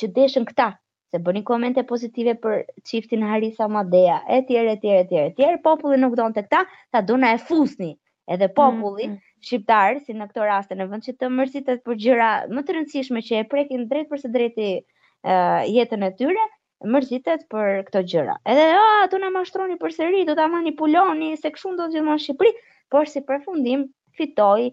që 0.00 0.08
deshën 0.16 0.44
këta, 0.48 0.66
se 1.12 1.18
bëni 1.22 1.42
komente 1.46 1.82
pozitive 1.86 2.34
për 2.42 2.60
qiftin 2.90 3.22
Harisa 3.30 3.66
Madea, 3.70 4.16
e 4.30 4.40
tjere, 4.48 4.74
e 4.74 4.80
tjere, 4.82 5.04
e 5.10 5.30
tjere, 5.38 5.58
e 5.58 5.62
populli 5.62 5.98
nuk 6.02 6.14
do 6.18 6.26
në 6.30 6.34
të 6.40 6.44
këta, 6.48 6.62
ta 6.94 7.00
do 7.08 7.16
e 7.16 7.32
fusni, 7.48 7.92
edhe 8.30 8.46
mm, 8.50 8.54
populli, 8.58 9.08
mm, 9.12 9.20
shqiptarë, 9.44 10.00
si 10.04 10.14
në 10.16 10.26
këto 10.32 10.44
raste 10.48 10.76
në 10.78 10.84
vend 10.90 11.04
që 11.06 11.12
të 11.20 11.28
mërzitet 11.38 11.82
për 11.86 11.98
gjëra 12.02 12.28
më 12.56 12.62
të 12.68 12.76
rëndësishme 12.76 13.22
që 13.26 13.40
e 13.42 13.48
prekin 13.52 13.82
drejt 13.90 14.08
përse 14.12 14.30
drejti 14.36 14.68
uh, 14.78 15.64
jetën 15.76 16.06
e 16.08 16.12
tyre, 16.20 16.46
mërzitet 16.94 17.44
për 17.52 17.82
këto 17.90 18.02
gjëra. 18.12 18.38
Edhe 18.54 18.64
ah, 18.76 18.84
oh, 18.84 19.10
tu 19.12 19.20
na 19.22 19.30
mashtroni 19.34 19.76
përsëri, 19.82 20.24
do 20.28 20.36
ta 20.40 20.46
manipuloni 20.54 21.32
se 21.42 21.52
kush 21.56 21.66
do 21.80 21.88
të 21.90 21.98
jetë 21.98 22.06
në 22.08 22.16
Shqipëri, 22.24 22.54
por 22.94 23.10
si 23.12 23.24
përfundim 23.30 23.84
fitoi 24.20 24.66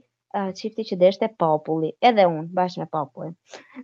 çifti 0.59 0.85
uh, 0.85 0.87
që 0.91 0.99
deshte 1.01 1.27
populli, 1.43 1.91
edhe 2.11 2.27
unë, 2.31 2.47
bashkë 2.59 2.85
me 2.85 2.87
popullin. 2.95 3.35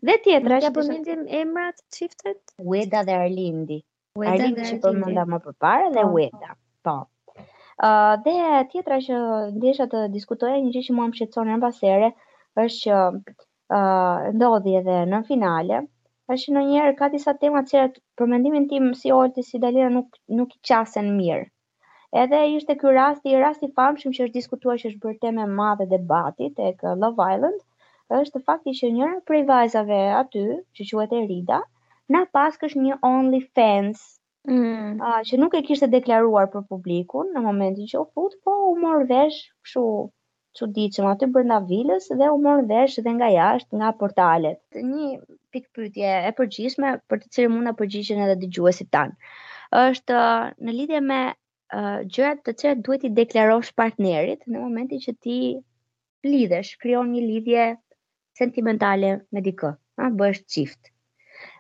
Dhe 0.08 0.16
tjetra 0.26 0.62
që 0.68 0.74
përmendim 0.80 1.26
emrat 1.44 1.84
çiftet 1.98 2.40
Weda 2.72 3.04
dhe 3.10 3.20
Arlindi. 3.26 3.82
Weda 4.18 4.40
Arlindi 4.40 4.70
që 4.72 4.82
përmenda 4.88 5.28
po 5.32 5.36
më 5.36 5.58
parë 5.68 5.94
dhe 6.00 6.08
Weda. 6.16 6.56
Po. 6.80 6.96
po 6.96 6.98
dhe 7.78 8.64
tjetra 8.72 8.98
që 9.08 9.18
ndesha 9.58 9.86
të 9.92 10.00
diskutoja 10.14 10.62
një 10.62 10.72
gjë 10.76 10.84
që 10.88 10.96
mua 11.00 11.08
më 11.10 11.18
shqetëson 11.20 11.52
në 11.56 11.60
pasere 11.64 12.08
është 12.58 12.82
që 12.86 12.96
uh, 13.12 14.24
ndodhi 14.38 14.74
edhe 14.80 14.96
në 15.12 15.20
finale 15.28 15.82
është 16.36 16.54
në 16.56 16.64
njerë 16.72 16.96
ka 17.02 17.10
disa 17.14 17.36
tema 17.44 17.62
që 17.70 17.84
përmendimin 18.18 18.66
tim 18.72 18.88
si 19.02 19.14
Olti, 19.18 19.44
si 19.46 19.62
Dalina 19.66 19.92
nuk, 19.94 20.18
nuk 20.40 20.56
i 20.58 20.62
qasen 20.72 21.14
mirë 21.20 21.46
edhe 22.24 22.40
ishte 22.56 22.74
kjo 22.82 22.96
rasti, 22.98 23.38
rasti 23.44 23.70
famshëm 23.78 24.14
që 24.18 24.26
është 24.26 24.34
diskutua 24.40 24.78
që 24.82 24.92
është 24.94 25.02
bërë 25.06 25.36
me 25.38 25.46
madhe 25.62 25.88
debatit 25.94 26.58
e 26.70 26.74
kë 26.82 26.96
uh, 26.96 26.98
Love 27.06 27.30
Island 27.36 27.62
është 28.24 28.42
fakti 28.50 28.74
që 28.82 28.94
njëra 28.98 29.22
prej 29.30 29.44
vajzave 29.54 30.02
aty 30.24 30.46
që 30.74 30.92
quhet 30.92 31.14
Erida, 31.22 31.62
Rida 31.62 31.64
na 32.16 32.26
pas 32.34 32.58
kësh 32.58 32.78
një 32.88 33.02
only 33.14 33.44
fans 33.54 34.08
Mm. 34.48 35.00
A, 35.04 35.20
që 35.28 35.38
nuk 35.42 35.56
e 35.60 35.62
kishte 35.68 35.88
deklaruar 35.92 36.46
për 36.54 36.62
publikun 36.74 37.32
në 37.36 37.42
momentin 37.46 37.88
që 37.94 37.98
u 38.02 38.06
fut, 38.18 38.36
po 38.48 38.52
u 38.70 38.76
mor 38.84 39.04
vesh 39.10 39.40
kështu 39.68 39.82
çuditshëm 40.60 41.08
aty 41.10 41.28
brenda 41.34 41.58
vilës 41.72 42.08
dhe 42.22 42.30
u 42.32 42.38
mor 42.46 42.62
vesh 42.70 42.96
dhe 43.08 43.14
nga 43.18 43.28
jashtë 43.34 43.82
nga 43.82 43.90
portalet. 44.04 44.62
Një 44.92 45.10
pikë 45.56 45.70
pyetje 45.80 46.14
e 46.30 46.32
përgjithshme 46.40 46.94
për 47.12 47.22
të 47.26 47.30
cilën 47.38 47.54
mund 47.56 47.72
të 47.74 47.76
përgjigjen 47.82 48.24
edhe 48.28 48.38
dëgjuesit 48.46 48.90
tan. 48.96 49.12
Është 49.84 50.16
uh, 50.16 50.50
në 50.68 50.78
lidhje 50.80 51.04
me 51.12 51.20
uh, 51.34 51.92
gjërat 52.16 52.46
të 52.48 52.56
cilat 52.62 52.86
duhet 52.88 53.04
i 53.10 53.14
deklarosh 53.22 53.74
partnerit 53.82 54.48
në 54.48 54.64
momentin 54.64 55.04
që 55.10 55.18
ti 55.28 55.38
lidhesh, 56.32 56.72
krijon 56.86 57.12
një 57.18 57.28
lidhje 57.30 57.68
sentimentale 58.44 59.18
me 59.36 59.44
dikë, 59.52 59.76
a 60.00 60.08
bëhesh 60.24 60.48
çift 60.56 60.96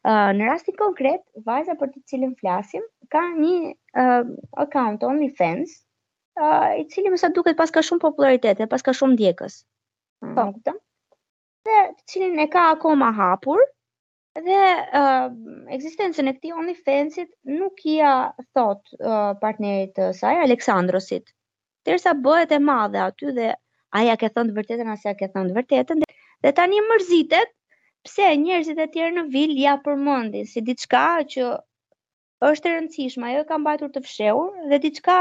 në 0.07 0.45
rastin 0.47 0.75
konkret, 0.79 1.21
vajza 1.47 1.73
për 1.79 1.89
të 1.93 2.01
cilën 2.11 2.33
flasim 2.39 2.83
ka 3.11 3.21
një 3.39 3.55
uh, 4.01 4.29
account 4.63 5.03
on 5.03 5.19
fans, 5.39 5.73
uh, 6.39 6.69
i 6.79 6.85
cili 6.93 7.11
më 7.11 7.19
sa 7.21 7.29
duket 7.35 7.57
pas 7.59 7.71
ka 7.75 7.83
shumë 7.83 8.03
popularitet, 8.05 8.61
pas 8.71 8.83
ka 8.87 8.93
shumë 8.95 9.15
ndjekës. 9.17 9.57
Po, 10.23 10.43
mm. 10.43 10.77
Dhe 11.67 11.79
të 11.91 12.05
cilin 12.11 12.39
e 12.39 12.45
ka 12.51 12.63
akoma 12.75 13.09
hapur 13.13 13.59
dhe 14.37 14.59
uh, 14.93 15.27
ekzistencën 15.75 16.29
e 16.29 16.35
këtij 16.37 16.53
only 16.53 16.75
fansit 16.85 17.31
nuk 17.51 17.81
i 17.89 17.97
ia 17.99 18.13
thot 18.55 18.81
uh, 19.01 19.33
partnerit 19.41 19.95
të 19.97 20.07
saj 20.17 20.41
Aleksandrosit. 20.45 21.27
Derisa 21.85 22.13
bëhet 22.23 22.53
e 22.53 22.59
madhe 22.61 23.01
aty 23.01 23.33
dhe 23.37 23.51
aja 24.01 24.15
ka 24.23 24.29
thënë 24.37 24.53
vërtetën 24.57 24.91
asaj 24.93 25.15
ka 25.19 25.29
thënë 25.35 25.55
vërtetën 25.57 26.03
dhe, 26.05 26.11
dhe 26.45 26.53
tani 26.61 26.81
mërzitet 26.89 27.56
pse 28.07 28.23
njerëzit 28.41 28.79
e 28.79 28.85
tjerë 28.93 29.13
në 29.15 29.21
vil 29.33 29.53
ja 29.59 29.73
përmendin 29.85 30.45
si 30.49 30.61
diçka 30.67 30.99
që 31.33 31.47
është 32.49 32.69
e 32.69 32.75
rëndësishme, 32.75 33.25
ajo 33.29 33.41
e 33.43 33.47
ka 33.49 33.57
mbajtur 33.59 33.91
të 33.95 34.03
fshehur 34.05 34.69
dhe 34.71 34.79
diçka 34.85 35.15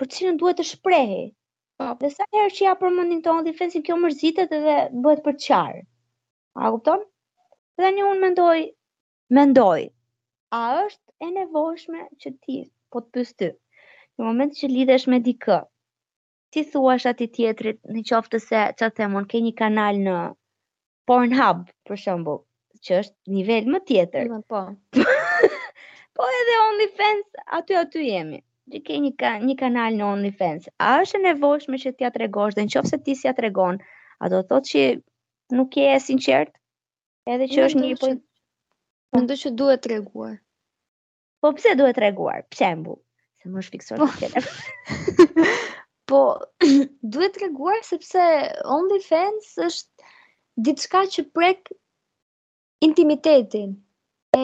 për 0.00 0.10
cilën 0.14 0.40
duhet 0.42 0.58
të 0.60 0.66
shprehë. 0.72 1.22
Po, 1.78 1.86
dhe 2.02 2.10
sa 2.16 2.26
herë 2.36 2.52
që 2.58 2.64
ja 2.66 2.74
përmendin 2.82 3.22
tonë 3.26 3.46
defensin 3.48 3.84
kjo 3.86 3.96
mërzitet 4.02 4.52
dhe 4.66 4.76
bëhet 5.06 5.24
për 5.28 5.38
çfarë? 5.46 5.80
A 6.64 6.72
kupton? 6.74 7.06
Dhe 7.80 7.90
një 7.96 8.04
un 8.10 8.20
mendoj, 8.26 8.60
mendoj, 9.38 9.86
a 10.60 10.62
është 10.84 11.28
e 11.28 11.32
nevojshme 11.38 12.02
që 12.22 12.34
ti 12.44 12.60
po 12.92 13.04
të 13.06 13.12
pyes 13.16 13.32
ty? 13.38 13.50
Në 14.18 14.28
moment 14.28 14.60
që 14.60 14.72
lidhesh 14.76 15.08
me 15.14 15.22
dikë, 15.30 15.62
ti 16.52 16.68
thua 16.74 16.98
shati 17.06 17.30
tjetrit 17.38 17.80
në 17.96 18.04
qoftë 18.12 18.42
se, 18.50 18.66
që 18.78 18.88
të 18.88 18.94
themon, 19.00 19.30
ke 19.32 19.40
një 19.48 19.54
kanal 19.64 20.06
në 20.08 20.18
Pornhub, 21.08 21.58
për 21.90 21.98
shembo, 22.00 22.34
që 22.86 22.96
është 23.02 23.32
nivel 23.36 23.66
më 23.74 23.80
tjetër. 23.88 24.28
po. 24.52 24.60
po 26.20 26.28
edhe 26.40 26.54
OnlyFans, 26.64 27.40
aty 27.58 27.76
aty 27.80 28.04
jemi. 28.08 28.38
Dhe 28.72 28.80
ke 28.86 28.96
një, 29.04 29.10
ka, 29.20 29.32
një 29.44 29.56
kanal 29.62 29.98
në 29.98 30.04
OnlyFans. 30.10 30.70
A 30.86 30.94
është 31.02 31.20
nevojshme 31.26 31.80
që 31.82 31.92
t'ja 31.98 32.10
tregosh, 32.14 32.56
dhe 32.56 32.64
në 32.64 32.72
qofë 32.76 32.92
se 32.94 33.00
ti 33.08 33.16
si 33.20 33.26
ja 33.28 33.34
tregon, 33.40 33.80
a 34.24 34.30
do 34.32 34.40
të 34.40 34.48
thotë 34.54 34.70
që 34.70 34.84
nuk 35.58 35.76
je 35.80 35.90
e 35.92 35.98
sinqert? 36.06 36.54
Edhe 37.34 37.50
që 37.52 37.66
është 37.66 37.84
një... 37.84 37.92
Që... 38.00 38.00
Po... 38.00 38.14
Në 39.20 39.28
do 39.32 39.38
që 39.42 39.54
duhet 39.60 39.84
të 39.84 39.92
reguar. 39.94 40.32
Po 41.44 41.52
pëse 41.58 41.76
duhet 41.82 41.98
të 42.00 42.06
reguar? 42.08 42.40
Për 42.48 42.62
se 42.62 42.74
më 43.52 43.60
është 43.66 43.76
fiksuar 43.76 44.00
po. 44.00 44.06
të 44.08 44.14
kjene. 44.22 44.42
po, 46.12 46.22
duhet 47.18 47.36
të 47.36 47.44
reguar, 47.44 47.82
sepse 47.92 48.24
OnlyFans 48.78 49.52
është 49.68 50.13
diçka 50.62 51.00
që 51.14 51.24
prek 51.34 51.70
intimitetin 52.86 53.72
e 54.36 54.40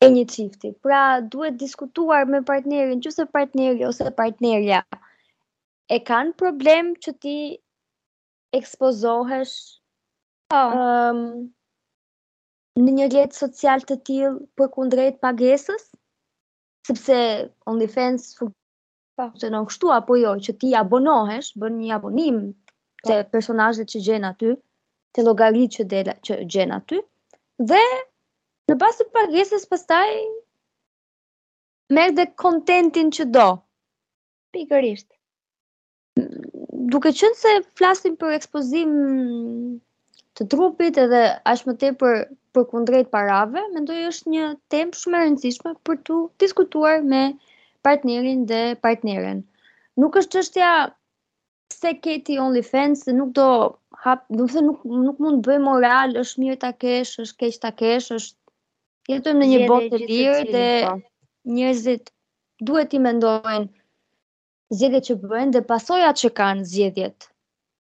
e 0.00 0.08
një 0.14 0.22
çifti. 0.32 0.70
Pra 0.82 1.20
duhet 1.30 1.58
diskutuar 1.60 2.24
me 2.24 2.40
partnerin, 2.44 3.00
nëse 3.04 3.26
partneri 3.32 3.84
ose 3.88 4.06
partnerja 4.18 4.80
e 5.90 5.98
kanë 6.10 6.32
problem 6.42 6.92
që 7.04 7.12
ti 7.22 7.36
ekspozohesh 8.58 9.56
oh. 10.58 10.74
um, 10.80 11.20
në 12.80 12.94
një 12.98 13.06
jetë 13.14 13.38
social 13.42 13.84
të 13.86 13.96
tillë 14.08 14.32
për 14.58 14.70
kundrejt 14.78 15.20
pagesës, 15.20 15.86
sepse 16.88 17.18
OnlyFans 17.74 18.28
po. 18.40 18.50
funksionon 19.20 19.66
kështu 19.68 19.90
apo 19.92 20.14
jo, 20.16 20.30
që 20.46 20.52
ti 20.60 20.70
abonohesh, 20.80 21.50
bën 21.60 21.74
një 21.82 21.90
abonim 21.98 22.36
po. 22.56 23.02
të 23.10 23.16
personazhet 23.36 23.90
që 23.94 24.00
gjen 24.08 24.24
aty 24.32 24.54
të 25.14 25.22
logari 25.26 25.66
që, 25.76 25.84
dela, 25.92 26.12
që 26.26 26.36
gjenë 26.54 26.76
aty, 26.78 26.98
dhe 27.70 27.80
në 28.70 28.76
basë 28.82 29.06
të 29.06 29.12
pagesës 29.16 29.66
pëstaj, 29.70 30.10
merë 31.98 32.14
dhe 32.20 32.26
kontentin 32.44 33.10
që 33.16 33.26
do. 33.36 33.46
Pikërisht. 34.54 35.08
Duke 36.90 37.12
qënë 37.20 37.38
se 37.38 37.54
flasim 37.78 38.16
për 38.20 38.36
ekspozim 38.38 38.94
të 40.38 40.46
trupit 40.54 40.98
edhe 41.04 41.22
ashtë 41.52 41.70
më 41.70 41.74
te 41.82 41.90
për, 42.00 42.20
për 42.54 42.66
kundrejt 42.72 43.10
parave, 43.14 43.62
mendoj 43.74 43.98
është 44.12 44.32
një 44.36 44.46
tem 44.74 44.94
shumë 45.00 45.18
e 45.20 45.24
rëndësishme 45.26 45.74
për 45.88 46.00
të 46.06 46.20
diskutuar 46.44 47.02
me 47.12 47.24
partnerin 47.88 48.46
dhe 48.52 48.62
partneren. 48.86 49.44
Nuk 50.00 50.18
është 50.22 50.38
qështja 50.38 50.72
pse 51.70 51.92
ke 52.02 52.14
ti 52.26 52.34
OnlyFans 52.44 53.04
se 53.06 53.12
nuk 53.16 53.30
do 53.38 53.46
hap, 54.04 54.26
do 54.38 54.46
të 54.46 54.54
thënë 54.56 54.68
nuk 54.68 54.84
nuk 55.08 55.20
mund 55.24 55.42
të 55.42 55.48
bëj 55.52 55.60
moral, 55.64 56.14
është 56.24 56.42
mirë 56.44 56.58
ta 56.66 56.70
kesh, 56.84 57.12
është 57.24 57.38
keq 57.44 57.58
ta 57.64 57.72
kesh, 57.82 58.10
është 58.18 59.14
jetojmë 59.14 59.40
në 59.44 59.48
një 59.52 59.70
botë 59.70 59.90
të 59.94 60.00
lirë 60.04 60.54
dhe 60.54 60.64
po. 60.88 60.94
njerëzit 61.56 62.12
duhet 62.70 62.94
i 62.98 63.02
mendojnë 63.06 64.76
zgjedhjet 64.78 65.08
që 65.10 65.18
bëjnë 65.24 65.54
dhe 65.58 65.62
pasojat 65.70 66.22
që 66.24 66.32
kanë 66.40 66.66
zgjedhjet 66.72 67.28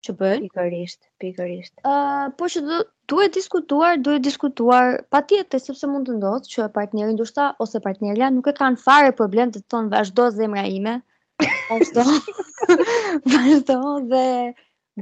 që 0.07 0.13
bëjnë. 0.23 0.41
Pikërisht, 0.49 1.01
pikërisht. 1.23 1.73
Ë, 1.81 1.91
uh, 1.93 2.25
po 2.39 2.49
që 2.53 2.61
do 2.67 2.81
duhet 3.13 3.33
diskutuar, 3.37 3.97
duhet 4.07 4.23
diskutuar 4.29 4.97
patjetër 5.15 5.61
sepse 5.67 5.87
mund 5.93 6.09
të 6.11 6.17
ndodhë 6.19 6.51
që 6.53 6.69
partneri 6.79 7.15
ndoshta 7.17 7.51
ose 7.65 7.81
partnerja 7.87 8.29
nuk 8.37 8.49
e 8.51 8.55
kanë 8.61 8.81
fare 8.85 9.13
problem 9.21 9.53
të 9.55 9.63
thonë 9.73 9.93
vazhdo 9.95 10.29
zemra 10.39 10.65
ime. 10.79 10.97
Ëh, 10.97 11.03
është 11.37 11.39
Vazhdo 13.33 13.81
dhe 14.13 14.21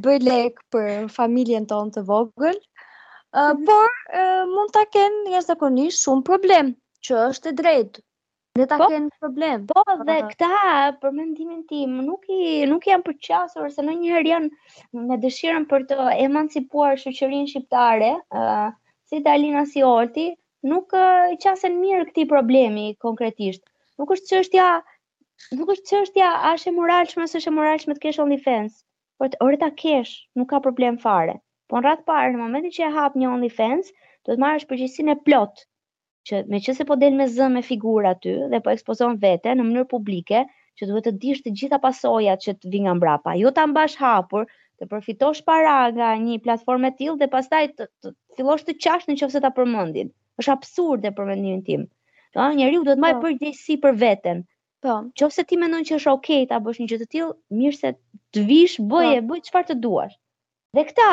bëj 0.07 0.15
lek 0.25 0.57
për 0.75 1.05
familjen 1.17 1.67
tonë 1.69 1.93
të 1.97 2.03
vogël. 2.09 2.57
Uh, 3.35 3.53
por 3.69 3.91
uh, 3.91 4.43
mund 4.55 4.71
ta 4.77 4.83
kenë 4.95 5.41
zakonisht 5.45 6.01
shumë 6.03 6.23
problem, 6.31 6.73
që 7.07 7.21
është 7.29 7.51
e 7.51 7.55
drejtë. 7.61 8.03
Ne 8.59 8.65
ta 8.71 8.77
po, 8.79 8.87
kenë 8.91 9.09
problem. 9.21 9.63
Po, 9.71 9.83
dhe 10.07 10.15
këta 10.33 10.49
për 11.01 11.11
mendimin 11.15 11.63
tim 11.71 11.95
nuk 12.09 12.23
i 12.31 12.41
nuk 12.71 12.85
janë 12.87 13.03
përqasur 13.09 13.67
se 13.75 13.83
në 13.83 13.95
njëherë 14.01 14.31
janë 14.33 15.07
me 15.11 15.17
dëshirën 15.25 15.65
për 15.71 15.87
të 15.89 16.07
emancipuar 16.27 16.95
shoqërinë 17.01 17.51
shqiptare, 17.51 18.13
uh, 18.35 18.69
si 19.11 19.19
Dalina 19.25 19.65
si 19.71 19.83
Olti, 19.89 20.29
nuk 20.71 20.95
uh, 20.95 21.35
qasen 21.43 21.75
mirë 21.83 22.09
këtij 22.13 22.29
problemi 22.31 22.89
konkretisht. 23.07 23.65
Nuk 23.99 24.15
është 24.17 24.31
çështja 24.35 24.69
nuk 25.59 25.71
është 25.73 25.85
çështja 25.91 26.27
a 26.47 26.51
është 26.57 26.71
e 26.71 26.73
moralshme 26.79 27.23
ose 27.27 27.37
është 27.39 27.51
e 27.51 27.55
moralshme 27.59 27.95
të 27.95 28.01
kesh 28.03 28.19
OnlyFans. 28.23 28.75
Por 29.21 29.31
të 29.33 29.39
orë 29.45 29.57
ta 29.63 29.67
kesh, 29.83 30.11
nuk 30.41 30.49
ka 30.53 30.59
problem 30.67 30.99
fare. 31.05 31.33
Por 31.71 31.79
në 31.81 31.87
ratë 31.87 32.05
parë, 32.11 32.29
në 32.35 32.39
momentin 32.41 32.73
që 32.77 32.83
e 32.87 32.91
hap 32.97 33.15
një 33.21 33.29
OnlyFans, 33.33 33.89
do 34.23 34.29
të 34.35 34.39
marrësh 34.43 34.67
përgjegjësinë 34.71 35.15
e 35.15 35.17
plot 35.27 35.63
që 36.29 36.39
me 36.53 36.59
po 36.91 36.95
del 37.01 37.17
me 37.17 37.25
zëmë 37.33 37.61
e 37.61 37.65
figurë 37.71 38.11
aty 38.13 38.31
dhe 38.53 38.59
po 38.67 38.73
ekspozon 38.77 39.19
vete 39.25 39.51
në 39.57 39.65
mënyrë 39.67 39.89
publike, 39.95 40.45
që 40.79 40.87
duhet 40.91 41.05
të 41.07 41.11
dish 41.25 41.43
të 41.43 41.51
gjitha 41.61 41.77
pasojat 41.87 42.41
që 42.47 42.53
të 42.61 42.71
vi 42.75 42.79
nga 42.85 42.95
mbrapa. 43.01 43.35
Jo 43.43 43.51
ta 43.59 43.67
mbash 43.73 43.95
hapur, 44.05 44.47
të 44.81 44.87
përfitosh 44.93 45.43
para 45.51 45.75
nga 45.97 46.13
një 46.23 46.39
platforme 46.47 46.89
e 46.93 46.97
tillë 47.01 47.19
dhe 47.23 47.29
pastaj 47.35 47.63
të, 47.75 47.87
të, 48.01 48.13
të 48.15 48.37
fillosh 48.39 48.65
të 48.69 48.75
qash 48.87 49.05
nëse 49.11 49.43
ta 49.47 49.51
përmendin. 49.59 50.09
Është 50.41 50.55
absurde 50.55 51.11
për 51.19 51.29
mendimin 51.33 51.61
tim. 51.71 51.85
Do 52.39 52.49
njeriu 52.57 52.81
të 52.87 52.97
marrë 53.05 53.19
po. 53.21 53.27
përgjegjësi 53.27 53.77
për 53.87 53.95
veten, 54.07 54.43
Po. 54.85 54.95
Qofse 55.17 55.41
ti 55.49 55.57
mendon 55.57 55.83
që 55.87 55.95
është 55.97 56.11
okay 56.15 56.43
ta 56.49 56.57
bësh 56.65 56.79
një 56.81 56.87
gjë 56.89 56.97
të 57.03 57.07
tillë, 57.13 57.29
mirë 57.61 57.77
se 57.79 57.89
të 58.37 58.41
vish, 58.49 58.75
bëj 58.91 59.07
po. 59.15 59.23
bëj 59.31 59.41
çfarë 59.47 59.67
të 59.69 59.75
duash. 59.85 60.13
Dhe 60.77 60.83
këta 60.89 61.07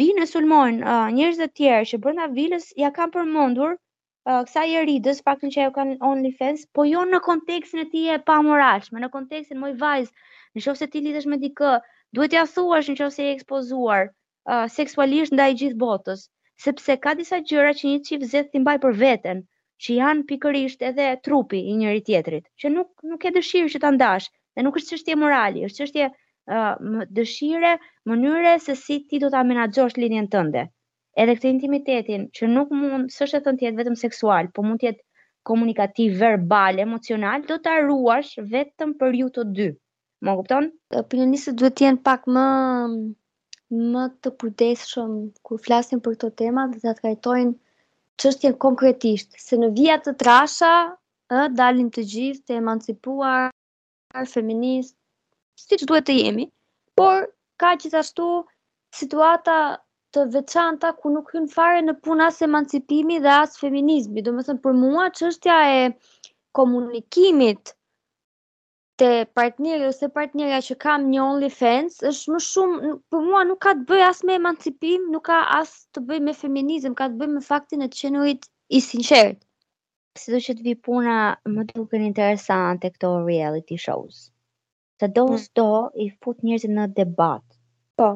vinë 0.00 0.20
në 0.22 0.26
sulmojnë 0.32 0.84
uh, 0.92 1.08
njerëz 1.16 1.40
të 1.40 1.48
tjerë 1.58 1.88
që 1.92 2.00
brenda 2.04 2.28
vilës 2.36 2.68
ja 2.82 2.92
kanë 2.98 3.12
përmendur 3.16 3.74
uh, 3.74 4.42
kësaj 4.46 4.66
Eridës, 4.82 5.22
faktin 5.28 5.50
që 5.56 5.64
ajo 5.64 5.70
ja 5.70 5.74
kanë 5.80 5.96
only 6.12 6.30
fans, 6.38 6.62
po 6.78 6.86
jo 6.92 7.02
në 7.10 7.22
kontekstin 7.26 7.82
e 7.82 7.88
ti 7.96 8.04
e 8.14 8.20
pamoralshëm, 8.30 9.02
në 9.04 9.10
kontekstin 9.16 9.58
më 9.64 9.72
i 9.74 9.78
vajz. 9.82 10.14
Nëse 10.60 10.88
ti 10.94 11.02
lidhesh 11.08 11.26
me 11.32 11.40
dikë, 11.46 11.74
duhet 12.18 12.34
t'ia 12.36 12.46
thuash 12.54 12.92
nëse 12.94 13.10
je 13.24 13.34
ekspozuar 13.34 14.12
uh, 14.12 14.66
seksualisht 14.78 15.34
ndaj 15.34 15.50
gjithë 15.64 15.82
botës 15.86 16.24
sepse 16.68 17.00
ka 17.08 17.18
disa 17.24 17.42
gjëra 17.50 17.74
që 17.82 17.88
një 17.94 18.02
çift 18.10 18.30
zë 18.30 18.46
ti 18.54 18.62
mbaj 18.62 18.78
për 18.86 19.00
veten 19.04 19.48
që 19.82 19.94
janë 19.98 20.24
pikërisht 20.30 20.82
edhe 20.88 21.06
trupi 21.26 21.58
i 21.70 21.76
njëri 21.78 22.02
tjetrit, 22.06 22.44
që 22.62 22.70
nuk 22.74 22.90
nuk 23.12 23.24
e 23.26 23.32
dëshirë 23.36 23.70
që 23.74 23.80
ta 23.84 23.90
ndash, 23.96 24.28
dhe 24.54 24.64
nuk 24.66 24.76
është 24.78 24.92
çështje 24.94 25.16
morali, 25.22 25.64
është 25.68 25.80
çështje 25.82 26.06
ë 26.08 26.12
uh, 26.12 27.00
dëshire, 27.16 27.72
mënyre 28.10 28.52
se 28.66 28.76
si 28.82 29.00
ti 29.10 29.18
do 29.24 29.30
ta 29.34 29.42
menaxhosh 29.48 29.98
linjen 30.02 30.28
tënde. 30.34 30.62
Edhe 31.22 31.34
këtë 31.38 31.50
intimitetin 31.54 32.28
që 32.38 32.50
nuk 32.52 32.70
mund 32.78 33.10
s'është 33.16 33.40
thënë 33.46 33.62
të 33.62 33.72
vetëm 33.80 33.98
seksual, 34.02 34.50
por 34.56 34.66
mund 34.68 34.82
të 34.84 34.88
jetë 34.90 35.02
komunikativ, 35.50 36.14
verbal, 36.22 36.78
emocional, 36.84 37.42
do 37.50 37.58
ta 37.66 37.76
ruash 37.84 38.36
vetëm 38.54 38.94
për 39.02 39.18
ju 39.20 39.30
të 39.38 39.44
dy. 39.58 39.68
Më 40.24 40.36
kupton? 40.40 40.70
Opinionistët 41.02 41.58
duhet 41.62 41.76
të 41.80 41.88
jenë 41.88 42.04
pak 42.08 42.30
më 42.36 42.46
më 43.96 44.02
të 44.22 44.34
kujdesshëm 44.42 45.12
kur 45.46 45.60
flasin 45.66 46.02
për 46.04 46.16
këto 46.16 46.28
tema 46.44 46.66
dhe 46.72 46.82
ta 46.86 46.92
trajtojnë 47.02 47.54
qështje 48.20 48.50
konkretisht, 48.64 49.30
se 49.44 49.56
në 49.60 49.68
vijat 49.76 50.02
të 50.06 50.12
trasha, 50.22 50.70
ë, 51.32 51.48
dalim 51.60 51.86
të 51.94 52.04
gjithë 52.14 52.44
të 52.50 52.56
emancipuar, 52.60 53.46
feminist, 54.32 54.96
si 55.62 55.78
që 55.80 55.88
duhet 55.92 56.06
të 56.10 56.16
jemi, 56.18 56.44
por 57.00 57.22
ka 57.62 57.70
gjithashtu 57.84 58.26
situata 58.98 59.56
të 60.14 60.26
veçanta 60.34 60.90
ku 61.00 61.12
nuk 61.14 61.30
hynë 61.36 61.48
fare 61.56 61.84
në 61.86 61.94
punë 62.06 62.26
asë 62.28 62.44
emancipimi 62.48 63.20
dhe 63.24 63.32
asë 63.38 63.62
feminizmi. 63.64 64.24
Do 64.26 64.36
më 64.40 64.58
për 64.66 64.74
mua 64.84 65.08
qështja 65.20 65.56
e 65.76 65.88
komunikimit 66.58 67.72
te 69.02 69.24
partneri 69.34 69.82
ose 69.90 70.06
partnerja 70.14 70.60
që 70.62 70.74
kam 70.78 71.08
një 71.10 71.22
only 71.24 71.48
fans 71.50 71.96
është 72.06 72.34
më 72.36 72.40
shumë 72.46 72.78
për 72.94 73.00
po 73.10 73.22
mua 73.24 73.40
nuk 73.48 73.58
ka 73.64 73.72
të 73.78 73.88
bëj 73.88 74.02
as 74.06 74.20
me 74.28 74.36
emancipim, 74.38 75.08
nuk 75.10 75.24
ka 75.26 75.40
as 75.56 75.72
të 75.96 76.04
bëj 76.06 76.20
me 76.22 76.34
feminizëm, 76.38 76.94
ka 77.00 77.08
të 77.10 77.18
bëj 77.18 77.30
me 77.32 77.42
faktin 77.42 77.82
e 77.82 77.88
të 77.90 77.98
qenurit 78.04 78.46
i 78.70 78.80
sinqert. 78.84 79.40
Si 80.20 80.30
do 80.30 80.38
që 80.44 80.54
të 80.60 80.66
vi 80.68 80.76
puna 80.86 81.16
më 81.50 81.64
duken 81.72 82.04
interesante 82.06 82.92
këto 82.94 83.10
reality 83.26 83.80
shows. 83.86 84.20
Të 85.02 85.10
do 85.16 85.26
mm. 85.32 85.40
sdo 85.48 85.66
i 85.98 86.06
fut 86.22 86.46
njerëzit 86.46 86.70
në 86.76 86.86
debat. 87.00 87.42
Po, 87.98 88.12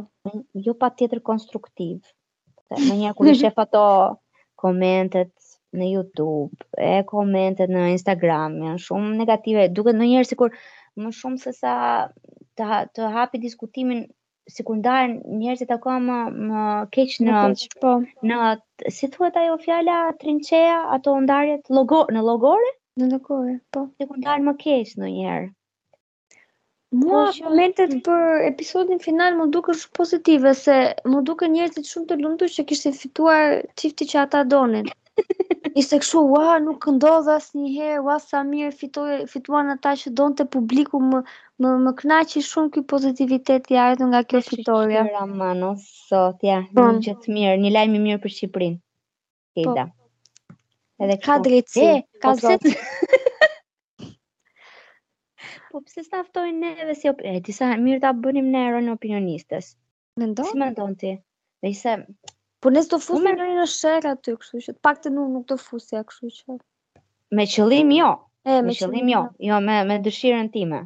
jo 0.69 0.77
patjetër 0.87 1.19
konstruktiv. 1.27 1.99
Se 2.77 2.95
një 2.95 3.11
kur 3.19 3.33
i 3.33 3.35
shef 3.43 3.59
ato 3.67 3.83
komentet 4.63 5.35
në 5.77 5.87
YouTube, 5.91 6.63
e 6.81 7.03
komentet 7.05 7.69
në 7.69 7.81
Instagram, 7.99 8.55
janë 8.65 8.79
shumë 8.81 9.17
negative. 9.19 9.67
Duket 9.77 9.99
ndonjëherë 9.99 10.29
sikur 10.31 10.55
më 11.05 11.11
shumë 11.17 11.39
se 11.43 11.51
sa 11.57 11.73
të, 12.61 12.67
të 12.99 13.09
hapi 13.15 13.41
diskutimin 13.43 13.99
sekundar 14.53 15.09
njerëzit 15.41 15.73
aq 15.77 15.87
më 16.09 16.17
më 16.51 16.63
keq 16.97 17.17
në 17.27 17.41
keq, 17.61 17.77
po. 17.83 17.93
në 18.31 18.39
si 18.99 19.09
thuhet 19.17 19.37
ajo 19.41 19.57
fjala 19.65 19.97
trinqeja, 20.23 20.79
ato 20.97 21.17
ndarjet 21.27 21.69
logo 21.79 22.01
në 22.17 22.23
logore 22.31 22.73
në 23.03 23.09
logore 23.13 23.59
po 23.77 23.85
sekundar 24.01 24.43
më 24.49 24.57
keq 24.65 24.95
ndonjëherë 25.03 25.53
Mua 26.97 27.25
po, 27.29 27.37
komentet 27.49 27.91
për 28.07 28.45
episodin 28.49 29.01
final 29.07 29.35
më 29.41 29.51
duke 29.55 29.75
shumë 29.79 29.97
pozitive, 30.01 30.53
se 30.65 30.77
më 31.11 31.23
duke 31.31 31.51
njerëzit 31.57 31.91
shumë 31.93 32.07
të 32.13 32.21
lundu 32.23 32.49
që 32.57 32.65
kishtë 32.71 32.95
fituar 33.01 33.57
qifti 33.83 34.07
që 34.13 34.23
ata 34.23 34.45
donin. 34.55 34.87
Ishte 35.81 35.97
kështu, 36.01 36.21
ua, 36.35 36.53
nuk 36.65 36.87
ndodh 36.97 37.27
asë 37.35 37.59
një 37.63 37.69
herë, 37.77 37.97
ua, 38.09 38.15
sa 38.25 38.41
mirë 38.49 38.73
fitoj, 38.81 39.07
fituan 39.33 39.73
ata 39.75 39.91
që 40.03 40.13
donte 40.21 40.45
të 40.47 40.53
publiku 40.55 41.01
më, 41.09 41.21
më, 41.65 41.73
më 41.85 42.21
shumë 42.51 42.71
këj 42.77 42.83
pozitivitet 42.93 43.69
i 43.75 43.79
ardhur 43.83 44.09
nga 44.13 44.23
kjo 44.31 44.41
fitoria. 44.49 45.03
Shqipëra, 45.05 45.27
mano, 45.43 45.71
sot, 46.09 46.41
ja, 46.49 46.59
një 46.79 46.87
që 47.07 47.15
të 47.25 47.37
mirë, 47.37 47.59
një 47.65 47.73
lajmë 47.77 48.01
i 48.01 48.01
mirë 48.07 48.23
për 48.25 48.35
Shqipërinë. 48.37 48.79
Hilda. 49.61 49.85
Po. 49.85 50.57
Edhe 51.05 51.17
ka 51.27 51.37
drejtësi, 51.45 52.07
ka 52.25 52.33
po, 52.37 52.55
po, 55.75 55.83
pse 55.83 56.07
së 56.07 56.15
taftojnë 56.15 56.73
neve 56.79 56.97
si 57.03 57.13
opinionistës? 57.13 57.53
disa, 57.53 57.69
mirë 57.87 58.01
të 58.07 58.15
bënim 58.27 58.49
në 58.57 58.65
eronë 58.71 58.97
opinionistës. 58.97 59.73
Mendo? 60.25 60.49
Si 60.51 60.57
më 60.65 60.73
ndonë 60.73 60.99
ti? 61.05 61.13
Dhe 61.63 61.75
isa, 61.77 62.01
Po 62.63 62.71
nësë 62.73 62.91
do 62.95 62.99
fusë 63.05 63.23
me 63.25 63.35
në 63.55 63.65
shërë 63.71 64.11
aty, 64.15 64.33
kështu 64.43 64.61
që 64.67 64.73
të 64.77 64.81
pak 64.87 65.01
të 65.07 65.11
nuk 65.15 65.43
do 65.51 65.57
fusë, 65.63 65.97
ja 65.99 66.03
kështu 66.11 66.31
që. 66.37 66.59
Me 67.39 67.45
qëllim 67.55 67.91
jo, 67.99 68.11
e, 68.47 68.51
me, 68.55 68.61
me 68.69 68.77
qëllim 68.79 69.11
jo. 69.13 69.23
jo, 69.49 69.51
jo 69.51 69.59
me, 69.67 69.77
me 69.91 69.99
dëshirën 70.07 70.49
time. 70.55 70.79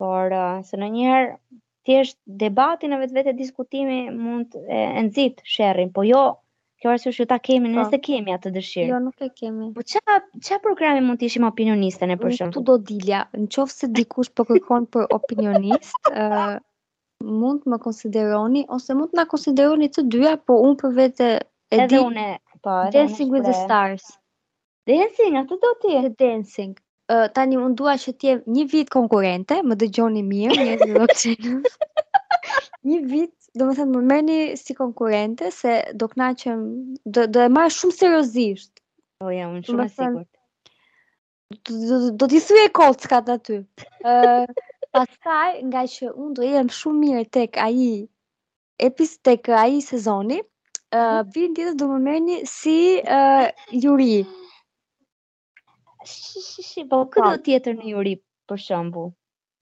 Por, 0.00 0.32
uh, 0.38 0.60
se 0.68 0.78
në 0.78 0.88
njëherë, 0.94 1.30
thjesht 1.88 2.16
debatin 2.44 2.94
e 2.96 3.00
vetë 3.00 3.16
vetë 3.18 3.32
e 3.32 3.36
diskutimi 3.38 3.98
mund 4.22 4.54
e, 4.60 4.68
e 4.72 5.02
nëzitë 5.08 5.44
shërën, 5.56 5.92
po 5.96 6.04
jo, 6.06 6.22
kjo 6.80 6.92
arsë 6.94 7.12
që 7.18 7.26
ta 7.32 7.40
kemi, 7.48 7.68
po, 7.74 7.80
nëse 7.82 8.00
kemi 8.08 8.36
atë 8.38 8.52
dëshirë. 8.56 8.86
Jo, 8.94 9.02
nuk 9.04 9.26
e 9.26 9.28
kemi. 9.42 9.72
Po 9.76 9.84
që, 9.92 10.04
që 10.48 10.60
programi 10.64 11.04
mund 11.08 11.20
të 11.20 11.28
ishim 11.32 11.48
opinionistën 11.50 12.14
e 12.14 12.16
përshëmë? 12.22 12.54
Nuk 12.54 12.56
të 12.56 12.64
do 12.70 12.78
dilja, 12.92 13.24
në 13.36 13.50
qofë 13.58 13.74
se 13.82 13.90
dikush 14.00 14.32
për 14.32 14.38
po 14.38 14.48
kërkon 14.52 14.88
për 14.96 15.10
opinionistë, 15.20 16.14
uh, 16.14 16.56
mund 17.24 17.64
të 17.64 17.70
më 17.72 17.78
konsideroni 17.82 18.62
ose 18.76 18.94
mund 18.96 19.10
të 19.12 19.16
na 19.20 19.24
konsideroni 19.30 19.88
të 19.94 20.02
dyja, 20.14 20.34
po 20.46 20.58
un 20.66 20.76
për 20.82 20.92
vetë 20.98 21.30
e 21.38 21.38
di. 21.38 21.80
Edhe 21.82 22.00
unë 22.04 22.26
po, 22.62 22.76
Dancing 22.94 23.32
with 23.34 23.44
the 23.48 23.54
Stars. 23.64 24.04
Dancing, 24.88 25.36
atë 25.40 25.58
do 25.64 25.72
të 25.82 25.94
jetë 25.96 26.14
dancing. 26.22 26.76
Uh, 27.08 27.24
tani 27.32 27.56
unë 27.56 27.74
dua 27.76 27.96
që 27.96 28.12
të 28.20 28.26
jem 28.28 28.40
një 28.54 28.66
vit 28.70 28.90
konkurente, 28.92 29.60
më 29.64 29.78
dëgjoni 29.80 30.22
mirë, 30.28 30.64
një 30.64 30.88
vit. 30.88 31.38
një 32.88 32.98
vit, 33.12 33.32
do 33.58 33.70
të 33.70 33.78
thënë 33.80 33.92
më 33.98 34.02
merrni 34.12 34.38
si 34.60 34.76
konkurente 34.76 35.50
se 35.52 35.76
do 35.96 36.08
kënaqem, 36.12 36.62
do 37.08 37.24
do 37.32 37.46
e 37.46 37.52
marr 37.52 37.72
shumë 37.78 37.96
seriozisht. 37.98 38.70
Po 39.18 39.26
oh, 39.30 39.32
jo, 39.32 39.38
ja, 39.40 39.48
unë 39.50 39.64
shumë 39.66 39.86
e 39.88 39.92
sigurt. 39.96 40.30
Do, 41.64 41.72
do, 41.72 41.98
do 42.20 42.28
t'i 42.28 42.42
thuje 42.44 42.66
kockat 42.76 43.30
aty. 43.34 43.62
Ë 44.04 44.14
uh, 44.20 44.66
Pastaj, 44.98 45.50
nga 45.70 45.82
që 45.94 46.08
unë 46.10 46.32
do 46.36 46.46
jem 46.52 46.68
shumë 46.76 47.00
mirë 47.04 47.24
tek 47.36 47.58
aji 47.64 47.90
epis 48.86 49.12
tek 49.28 49.46
aji 49.60 49.78
sezoni, 49.88 50.38
uh, 50.42 51.20
vinë 51.36 51.54
tjetër 51.58 51.76
do 51.82 51.86
më 51.92 51.98
merrni 52.06 52.38
si 52.52 52.74
uh, 53.02 53.46
juri. 53.84 54.16
Shë, 56.14 56.82
po 56.90 57.00
do 57.14 57.30
tjetër 57.46 57.78
në 57.78 57.92
juri, 57.92 58.16
për 58.50 58.62
shëmbu? 58.64 59.06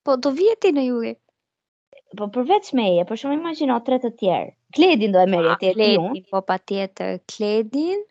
Po, 0.08 0.16
do 0.24 0.32
vjetë 0.40 0.62
ti 0.66 0.72
në 0.78 0.86
juri. 0.88 1.12
Po, 2.16 2.30
përveç 2.38 2.72
meje, 2.78 3.04
e, 3.04 3.08
për 3.12 3.22
shumë 3.24 3.36
imagino 3.40 3.76
tretë 3.86 4.12
të 4.14 4.20
tjerë. 4.24 4.50
Kledin 4.76 5.14
do 5.16 5.20
e 5.20 5.28
merë 5.36 5.52
ah, 5.56 5.60
tjetër. 5.60 5.96
Po, 5.98 6.06
Kledin, 6.06 6.36
po 6.36 6.44
pa 6.52 6.56
tjetër. 6.70 7.16
Kledin, 7.32 8.04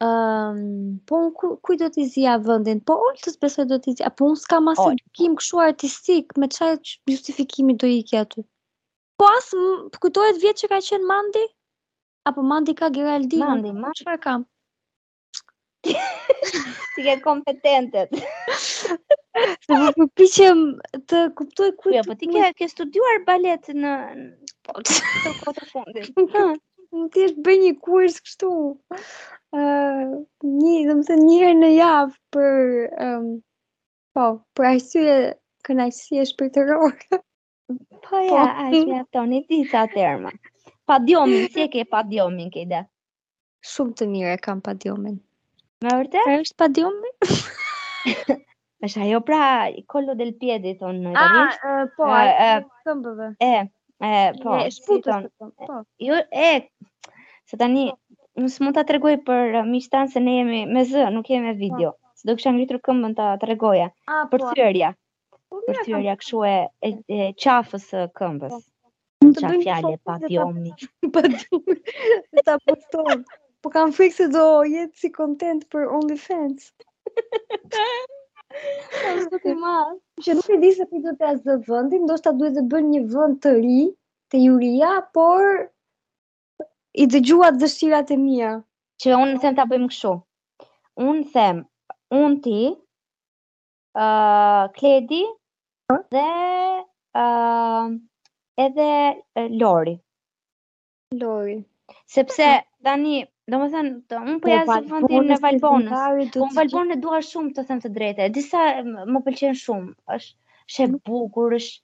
Um, 0.00 0.98
po 1.06 1.30
ku, 1.36 1.48
kuj 1.60 1.76
do 1.80 1.88
t'i 1.92 2.06
zia 2.08 2.38
vëndin? 2.40 2.78
Po 2.88 2.94
oltës 3.08 3.34
besoj 3.44 3.66
do 3.68 3.76
t'i 3.84 3.92
zia, 3.98 4.08
po 4.16 4.30
unë 4.32 4.38
s'ka 4.40 4.58
mas 4.64 4.78
edukim 4.80 5.34
këshu 5.40 5.60
artistik, 5.60 6.30
me 6.40 6.46
qaj 6.54 6.76
justifikimi 7.10 7.74
do 7.82 7.88
i 7.88 7.98
aty. 8.20 8.46
Po 9.20 9.26
asë, 9.32 9.58
kujtojt 10.00 10.38
vjetë 10.44 10.62
që 10.62 10.70
ka 10.72 10.78
qenë 10.86 11.06
mandi? 11.10 11.42
Apo 12.32 12.40
mandi 12.52 12.74
ka 12.78 12.88
Geraldi? 12.94 13.42
Mandi, 13.44 13.74
mandi. 13.82 14.00
çfarë 14.00 14.22
kam? 14.24 14.46
Ti 15.84 17.04
ke 17.04 17.16
kompetentet. 17.26 18.16
Po 19.68 19.82
më 19.82 19.90
përpichem 19.98 20.62
të 21.12 21.26
kuptoj 21.36 21.74
kujtë. 21.76 21.98
Jo, 21.98 22.06
po 22.08 22.16
ti 22.22 22.30
ke, 22.32 22.48
ke 22.56 22.70
studuar 22.72 23.20
balet 23.28 23.68
në... 23.82 23.92
Po, 24.64 24.80
të 24.80 25.34
kote 25.44 25.68
fundin. 25.74 26.08
Në 26.88 27.06
ti 27.16 27.26
është 27.28 27.44
bëj 27.48 27.58
një 27.66 27.74
kurs 27.86 28.16
kështu 28.24 28.50
një, 29.58 30.74
dhe 30.86 30.94
më 30.98 31.04
të 31.06 31.14
njërë 31.20 31.54
në 31.60 31.70
javë 31.74 32.14
për, 32.30 32.60
um, 33.06 33.24
po, 34.14 34.26
për 34.56 34.64
arsye 34.68 35.16
kënaqësi 35.66 36.20
e 36.20 36.26
shpërëtërorë. 36.32 36.90
Po, 37.70 38.18
ja, 38.18 38.30
po. 38.32 38.46
ashtë 38.64 38.78
një 38.82 38.96
ato, 39.00 39.20
një 39.30 39.38
të 39.48 39.56
njësa 39.58 39.80
të 39.94 40.00
erma. 40.04 40.30
Padjomin, 40.90 41.44
si 41.54 41.62
e 41.62 41.66
ke 41.72 41.84
padjomin, 41.94 42.48
kejda? 42.54 42.80
Shumë 43.72 43.92
të 44.00 44.08
njërë 44.12 44.38
kam 44.46 44.58
padjomin. 44.68 45.18
Më 45.86 45.92
vërte? 46.00 46.22
Pra 46.26 46.38
është 46.44 46.56
padjomin? 46.64 47.14
është 48.88 49.02
ajo 49.06 49.20
pra, 49.22 49.40
i 49.70 49.84
kollo 49.92 50.14
del 50.20 50.32
pjedi, 50.40 50.74
thonë, 50.80 50.98
në 51.04 51.12
të 51.14 51.22
A, 51.22 51.46
uh, 51.46 51.94
po, 51.98 52.10
uh, 52.10 52.18
ajo, 52.18 52.58
të 52.90 53.30
E, 53.50 53.52
e, 53.54 54.20
po, 54.42 54.56
e, 54.62 54.70
shputë, 54.78 55.20
si 55.30 55.70
po. 55.70 55.80
Jo, 56.08 56.18
e, 56.34 57.24
se 57.50 57.58
tani, 57.60 57.86
po 57.94 58.19
mos 58.38 58.54
mund 58.62 58.74
ta 58.78 58.84
tregoj 58.88 59.12
për 59.28 59.56
eh, 59.60 59.64
miqtan 59.68 60.10
se 60.12 60.18
ne 60.24 60.32
jemi 60.38 60.58
me 60.72 60.82
zë, 60.90 61.06
nuk 61.14 61.30
jemi 61.32 61.46
me 61.50 61.54
video. 61.60 61.90
Po. 61.92 61.98
Se 62.20 62.28
do 62.28 62.34
kisha 62.36 62.50
ngritur 62.54 62.78
këmbën 62.88 63.12
ta 63.20 63.26
tregoja. 63.42 63.88
Po. 64.06 64.18
Për 64.34 64.40
thyrja. 64.50 64.90
Po, 65.50 65.56
për 65.66 65.74
thyrja 65.86 66.14
kështu 66.20 66.38
e, 66.48 66.50
qafës 67.44 67.84
së 67.94 68.00
këmbës. 68.20 68.56
Qa 69.40 69.48
fjallet 69.54 70.00
pa 70.06 70.14
t'jomni. 70.22 70.72
Pa 71.14 71.22
t'jomni. 71.22 71.78
Ta 72.46 72.54
poston. 72.70 73.18
Po 73.62 73.66
kam 73.74 73.88
frikë 73.96 74.16
se 74.18 74.26
do 74.34 74.44
jetë 74.68 74.96
si 75.02 75.08
content 75.16 75.60
për 75.74 75.82
OnlyFans. 75.98 76.62
që 79.00 80.30
nuk 80.38 80.54
e 80.56 80.60
di 80.62 80.70
se 80.78 80.86
për 80.90 81.00
të 81.04 81.10
të 81.18 81.24
asë 81.32 81.44
dhe 81.48 81.54
vëndim, 81.68 82.02
do 82.10 82.14
shta 82.20 82.30
duhet 82.40 82.54
dhe 82.60 82.64
bërë 82.72 82.88
një 82.92 83.00
vënd 83.12 83.36
të 83.44 83.50
ri, 83.58 83.82
të 84.32 84.36
juria, 84.44 84.92
por 85.18 85.40
i 87.00 87.06
dëgjuat 87.12 87.56
dëshirat 87.60 88.10
e 88.14 88.18
mija. 88.22 88.48
Që 89.02 89.16
unë 89.18 89.38
them 89.42 89.54
të 89.58 89.64
bëjmë 89.70 89.86
këshu. 89.92 90.10
Unë 91.04 91.26
them, 91.34 91.60
unë 92.16 92.38
ti, 92.46 92.56
uh, 93.96 94.64
Kledi, 94.76 95.22
dhe 96.16 96.24
uh, 97.24 97.92
edhe 98.66 98.90
uh, 98.92 99.58
Lori. 99.62 99.94
Lori. 101.22 101.56
Sepse, 102.16 102.50
Dani, 102.86 103.22
do 103.50 103.62
më 103.62 103.70
thënë, 103.76 103.94
të 104.10 104.20
unë 104.24 104.36
përja 104.44 104.60
po 104.66 104.74
po, 104.74 104.82
zë 104.84 104.92
fëndin 104.92 105.32
në 105.32 105.38
Valbonës. 105.46 105.94
Unë 106.44 106.56
Valbonë 106.60 106.98
e 106.98 107.00
duar 107.06 107.24
shumë 107.30 107.56
të 107.56 107.64
them 107.70 107.80
të 107.86 107.92
drejte. 107.96 108.28
Disa 108.36 108.68
më 108.84 109.24
pëlqenë 109.30 109.62
shumë. 109.64 109.94
është 110.20 110.84
e 110.86 110.90
mm. 110.92 111.00
bukur, 111.08 111.56
është 111.62 111.80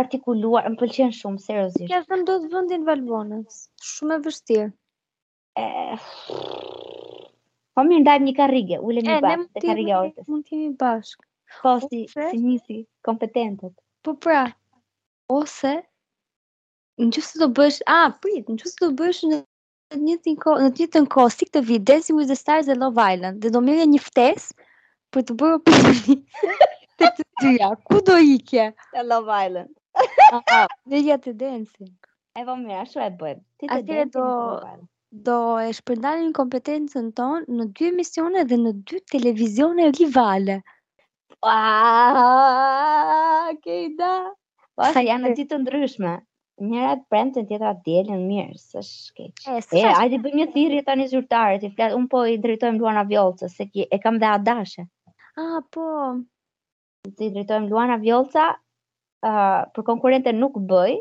artikuluar, 0.00 0.66
më 0.72 0.76
pëlqen 0.82 1.12
shumë 1.18 1.42
seriozisht. 1.44 1.90
Ja 1.90 2.02
vend 2.10 2.26
do 2.28 2.36
të 2.44 2.50
vendin 2.52 2.84
Valbonës. 2.88 3.62
Shumë 3.92 4.18
e 4.18 4.22
vështirë. 4.26 4.68
E 5.62 5.64
Po 7.72 7.84
më 7.88 7.98
ndajmë 8.04 8.26
një 8.28 8.32
karrige, 8.38 8.78
u 8.84 8.92
bashkë 8.92 9.46
te 9.56 9.62
karriga 9.66 10.00
ose 10.04 10.24
mund 10.28 10.44
të 10.44 10.50
kemi 10.54 10.72
bashkë. 10.84 11.24
Po 11.62 11.74
si 11.86 12.02
se 12.12 12.26
si 12.30 12.40
nisi 12.44 12.78
kompetentët. 13.08 13.72
Po 14.04 14.12
pra, 14.24 14.44
ose 15.38 15.74
nëse 17.06 17.40
do 17.42 17.48
bësh, 17.56 17.80
ah, 17.88 18.12
prit, 18.22 18.48
nëse 18.52 18.76
do 18.80 18.90
bësh 19.00 19.22
në 19.30 19.40
të 19.92 20.02
njëjtën 20.04 20.36
kohë, 20.44 20.66
në 20.66 20.74
të 20.76 20.82
njëjtën 20.84 21.08
kohë 21.16 21.32
si 21.36 21.48
këtë 21.48 21.64
vit, 21.70 21.86
Dancing 21.90 22.16
with 22.20 22.28
the 22.32 22.36
Stars 22.40 22.68
dhe 22.70 22.76
Love 22.80 23.00
Island, 23.10 23.40
dhe 23.42 23.48
do 23.56 23.64
merrja 23.68 23.88
një 23.94 24.00
ftesë 24.04 24.68
për 25.16 25.26
të 25.28 25.38
bërë 25.40 25.76
të 27.02 27.24
të 27.42 27.74
ku 27.88 27.96
do 28.06 28.14
i 28.22 28.36
kje? 28.50 28.66
Në 28.94 29.02
Love 29.08 29.38
Island. 29.46 29.74
Ah, 30.02 30.42
ah. 30.58 30.66
Në 30.88 31.16
të 31.26 31.32
dancing. 31.40 31.88
E 32.40 32.44
vo 32.48 32.54
me, 32.56 32.76
ashtu 32.80 33.00
e 33.04 33.08
bëjmë. 33.22 33.42
ti 33.60 33.66
të 33.68 33.76
dancing 33.76 34.08
në 34.08 34.16
Love 34.16 34.56
Island. 34.56 34.88
Do 35.28 35.34
e 35.60 35.72
shpërndalin 35.76 36.30
kompetencën 36.36 37.08
ton 37.18 37.42
në 37.56 37.66
dy 37.78 37.88
emisione 37.90 38.44
dhe 38.48 38.56
në 38.60 38.70
dy 38.90 39.00
televizione 39.14 39.90
rivale. 39.98 40.60
Kejda! 43.66 44.12
Po, 44.78 44.88
Sa 44.96 45.02
janë 45.04 45.32
të 45.32 45.40
ditë 45.42 45.58
ndryshme. 45.64 46.14
Njerat 46.70 47.04
prendë 47.12 47.34
të 47.34 47.42
në 47.42 47.46
tjetëra 47.50 47.74
të 47.76 47.82
djelën 47.90 48.24
mirë, 48.30 48.56
së 48.70 48.82
shkeq. 48.88 49.44
E, 49.50 49.84
a 49.84 50.02
bëjmë 50.08 50.34
një 50.40 50.48
thirë 50.54 50.78
jetë 50.80 50.92
anë 50.94 51.04
i 51.08 51.12
zyrtarët, 51.12 51.64
unë 51.98 52.08
po 52.14 52.22
i 52.32 52.38
drejtojmë 52.46 52.80
Luana 52.80 53.02
avjolë, 53.04 53.50
se 53.56 53.66
e 53.82 53.98
kam 54.04 54.18
dhe 54.22 54.28
adashe. 54.38 54.84
A, 55.32 55.42
ah, 55.42 55.60
po, 55.74 55.84
të 57.04 57.24
i 57.26 57.30
drejtojmë 57.34 57.66
Luana 57.70 57.94
Vjolca, 58.02 58.42
uh, 59.26 59.58
për 59.76 59.84
konkurente 59.86 60.32
nuk 60.36 60.54
bëj, 60.70 60.94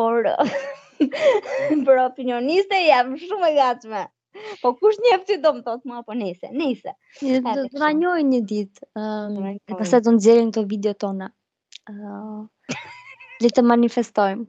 por 0.00 0.26
për 1.86 2.00
opinioniste 2.02 2.76
jam 2.86 3.14
shumë 3.22 3.48
e 3.48 3.54
gatshme. 3.56 4.02
Po 4.62 4.74
kush 4.78 4.98
njeh 5.06 5.22
ti 5.26 5.38
dom 5.44 5.62
thos 5.66 5.80
më 5.88 5.96
apo 6.02 6.14
nese? 6.18 6.50
Nese. 6.62 6.92
Do 7.22 7.64
të 7.72 7.80
na 7.82 7.88
njëoj 8.00 8.18
një 8.32 8.40
ditë. 8.50 8.84
Ëm, 9.02 9.38
um, 9.40 9.56
pastaj 9.78 10.02
do 10.04 10.10
të 10.10 10.14
nxjerrim 10.18 10.52
këto 10.54 10.64
videot 10.76 11.00
tona. 11.06 11.30
Ëh. 11.88 12.46
Uh, 13.38 13.44
Le 13.44 13.48
të 13.54 13.62
manifestojmë. 13.70 14.44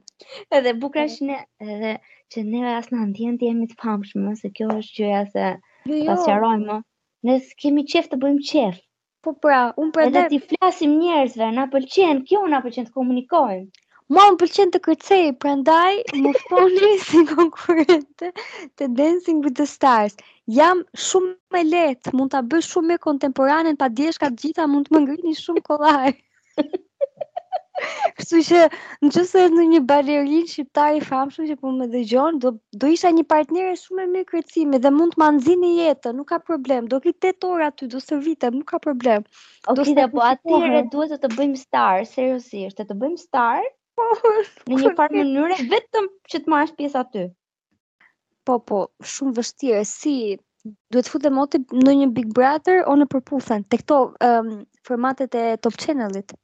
Edhe 0.56 0.72
bukra 0.82 1.04
në, 1.06 1.18
ne, 1.28 1.36
edhe 1.62 1.92
që 2.34 2.40
ne 2.46 2.72
as 2.72 2.88
në 2.90 3.04
ndjen 3.12 3.36
jemi 3.38 3.68
të 3.70 3.76
famshëm, 3.78 4.24
se 4.40 4.50
kjo 4.58 4.66
është 4.80 4.96
gjëja 4.96 5.20
se 5.30 5.44
jo, 5.84 6.16
jo. 6.32 6.78
Ne 7.28 7.36
kemi 7.62 7.84
qef 7.92 8.08
të 8.10 8.18
bëjmë 8.24 8.42
qef. 8.50 8.80
Po 9.26 9.32
pra, 9.44 9.56
unë 9.84 9.90
për 9.94 10.04
dhe... 10.04 10.08
Edhe 10.10 10.28
ti 10.32 10.38
flasim 10.50 10.92
njerëzve, 10.98 11.48
na 11.56 11.64
pëlqen, 11.72 12.20
kjo 12.30 12.38
na 12.52 12.60
pëlqen 12.66 12.86
të 12.88 12.92
komunikojmë. 12.94 13.82
Ma 14.16 14.24
më 14.32 14.38
pëlqen 14.42 14.72
të 14.76 14.80
kërcej, 14.86 15.26
prandaj 15.44 15.92
më 16.26 16.32
fëtoni 16.38 16.92
si 17.08 17.20
konkurente 17.34 18.30
të 18.80 18.88
Dancing 19.02 19.44
with 19.48 19.58
the 19.60 19.68
Stars. 19.76 20.16
Jam 20.60 20.80
shumë 21.08 21.34
me 21.58 21.66
letë, 21.74 22.14
mund 22.18 22.34
të 22.36 22.42
bësh 22.54 22.72
shumë 22.74 22.94
me 22.94 23.00
kontemporanen, 23.08 23.80
pa 23.84 23.90
djeshka 24.00 24.32
gjitha 24.42 24.68
mund 24.76 24.88
të 24.88 24.96
më 24.98 25.04
ngrini 25.04 25.36
shumë 25.44 25.66
kolaj. 25.68 26.14
Kështu 28.20 28.38
që 28.46 28.60
në 29.06 29.10
që 29.16 29.22
se 29.28 29.42
në 29.56 29.64
një 29.72 29.80
balerin 29.90 30.46
shqiptar 30.52 30.96
i 30.98 31.02
famshu 31.08 31.44
që 31.50 31.54
po 31.60 31.70
më 31.76 31.86
dhe 31.92 32.00
gjonë, 32.12 32.40
do, 32.44 32.50
do 32.84 32.88
isha 32.94 33.12
një 33.18 33.24
partnere 33.32 33.74
shumë 33.82 34.02
e 34.02 34.08
me 34.14 34.22
kretësime 34.32 34.80
dhe 34.86 34.90
mund 34.96 35.14
të 35.14 35.22
manzini 35.22 35.70
jetë, 35.78 36.12
nuk 36.20 36.28
ka 36.32 36.38
problem, 36.50 36.88
do 36.94 37.00
kitë 37.04 37.32
të 37.42 37.52
aty 37.68 37.88
do 37.94 38.00
së 38.06 38.18
vite, 38.26 38.50
nuk 38.56 38.68
ka 38.72 38.80
problem. 38.86 39.24
Ok, 39.74 39.84
dhe, 40.00 40.06
po 40.16 40.24
atyre 40.28 40.82
duhet 40.96 41.14
të 41.14 41.20
të 41.26 41.30
bëjmë 41.38 41.60
star, 41.62 42.04
seriosisht, 42.14 42.76
të 42.80 42.88
të 42.90 42.96
bëjmë 43.04 43.22
star, 43.22 43.64
në 44.00 44.82
një 44.82 44.94
parë 45.02 45.16
mënyre 45.16 45.30
nëre, 45.38 45.60
vetëm 45.76 46.10
që 46.32 46.42
të 46.42 46.54
marrës 46.54 46.74
pjesë 46.80 47.00
aty. 47.04 47.24
Po, 48.48 48.58
po, 48.70 48.82
shumë 49.14 49.36
vështirë, 49.38 49.84
si 49.92 50.14
duhet 50.92 51.08
të 51.08 51.14
futem 51.16 51.40
dhe 51.54 51.64
në 51.86 51.96
një 52.02 52.10
big 52.18 52.34
brother 52.40 52.82
o 52.94 52.98
në 53.00 53.08
përpullën, 53.14 53.64
të 53.70 53.84
këto 53.84 54.02
um, 54.10 54.14
ehm, 54.28 54.54
formatet 54.90 55.36
e 55.46 55.50
top 55.66 55.78
channelit. 55.86 56.36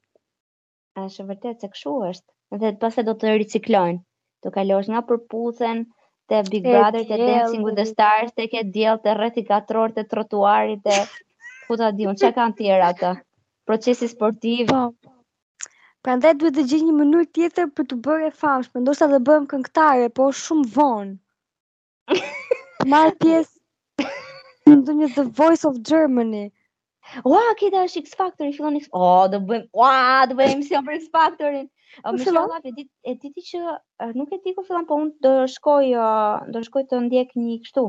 A 0.97 1.03
është 1.09 1.25
vërtet 1.29 1.65
se 1.65 1.69
kështu 1.73 1.93
është? 2.11 2.27
Dhe 2.61 2.69
të 2.75 2.79
pastaj 2.83 3.03
do 3.07 3.15
të 3.23 3.33
riciklojnë. 3.41 3.99
Do 4.45 4.53
kalosh 4.55 4.87
nga 4.93 5.03
përputhen 5.09 5.83
te 6.33 6.39
Big 6.51 6.65
Brother, 6.69 7.05
te 7.11 7.19
Dancing 7.21 7.67
with 7.67 7.77
the 7.81 7.85
Stars, 7.91 8.31
te 8.39 8.47
ke 8.53 8.63
diell 8.77 9.01
te 9.07 9.13
rreth 9.19 9.37
i 9.43 9.45
katror 9.51 9.93
te 9.97 10.05
trotuarit 10.13 10.81
te 10.87 10.97
futa 11.69 11.91
diun. 11.99 12.17
Çka 12.23 12.33
kanë 12.39 12.57
tjerë 12.63 12.89
ata? 12.89 13.11
Procesi 13.69 14.09
sportiv. 14.15 14.73
Po. 14.73 15.77
Prandaj 16.07 16.33
duhet 16.41 16.57
të 16.61 16.65
gjej 16.71 16.81
një 16.87 16.97
mënyrë 17.03 17.29
tjetër 17.39 17.69
për 17.77 17.91
të 17.93 18.01
bërë 18.09 18.33
famsh, 18.41 18.73
por 18.73 18.85
ndoshta 18.87 19.09
do 19.13 19.21
bëhem 19.29 19.45
këngëtare, 19.53 20.09
po 20.19 20.31
shumë 20.45 20.67
vonë. 20.79 21.17
Ma 22.95 23.05
pjesë 23.21 24.09
në 24.79 25.15
The 25.19 25.29
Voice 25.43 25.69
of 25.73 25.83
Germany. 25.93 26.47
Ua, 27.25 27.43
kida 27.59 27.83
është 27.87 28.01
X 28.05 28.15
Factor, 28.21 28.49
i 28.51 28.55
fillon 28.57 28.77
X. 28.81 28.89
Oh, 29.01 29.25
do 29.35 29.39
bëjm, 29.51 29.67
ua, 29.79 29.91
do 30.31 30.37
bëjm 30.39 30.63
si 30.67 30.75
për 30.87 30.97
X 30.99 31.05
Factorin. 31.17 31.69
Më 32.07 32.19
shumë 32.25 32.43
lap, 32.53 32.65
e 32.67 32.73
ditë 32.79 33.13
e 33.13 33.15
ditë 33.25 33.45
që 33.51 34.09
nuk 34.21 34.33
e 34.37 34.41
di 34.47 34.55
ku 34.57 34.65
fillon, 34.67 34.87
po 34.89 34.99
unë 35.05 35.13
do 35.27 35.35
shkoj, 35.53 35.85
do 36.57 36.63
shkoj 36.67 36.83
të 36.91 36.99
ndjek 37.07 37.31
një 37.43 37.59
kështu, 37.67 37.85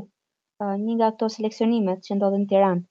një 0.86 0.98
nga 1.00 1.10
ato 1.14 1.30
seleksionimet 1.34 2.06
që 2.08 2.20
ndodhin 2.20 2.46
në 2.46 2.52
Tiranë. 2.54 2.84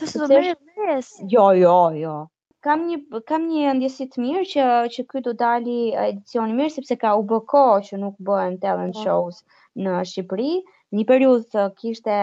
Të 0.00 0.10
së 0.12 0.28
bërë 0.34 0.52
vres. 0.82 1.10
Jo, 1.36 1.48
jo, 1.62 1.76
jo. 2.02 2.14
Kam 2.62 2.84
një 2.90 3.20
kam 3.30 3.48
një 3.50 3.72
ndjesi 3.80 4.04
të 4.12 4.20
mirë 4.22 4.44
që 4.52 4.66
që 4.96 5.04
ky 5.10 5.22
do 5.28 5.32
dali 5.40 5.78
edicioni 6.02 6.54
mirë 6.60 6.70
sepse 6.76 6.96
ka 7.00 7.16
u 7.24 7.40
që 7.88 7.98
nuk 8.04 8.14
bëhen 8.28 8.60
talent 8.66 8.94
po. 8.94 9.02
shows 9.08 9.42
në 9.86 9.98
Shqipëri 10.12 10.52
një 10.96 11.04
periudhë 11.08 11.44
të 11.52 11.62
kishte 11.82 12.14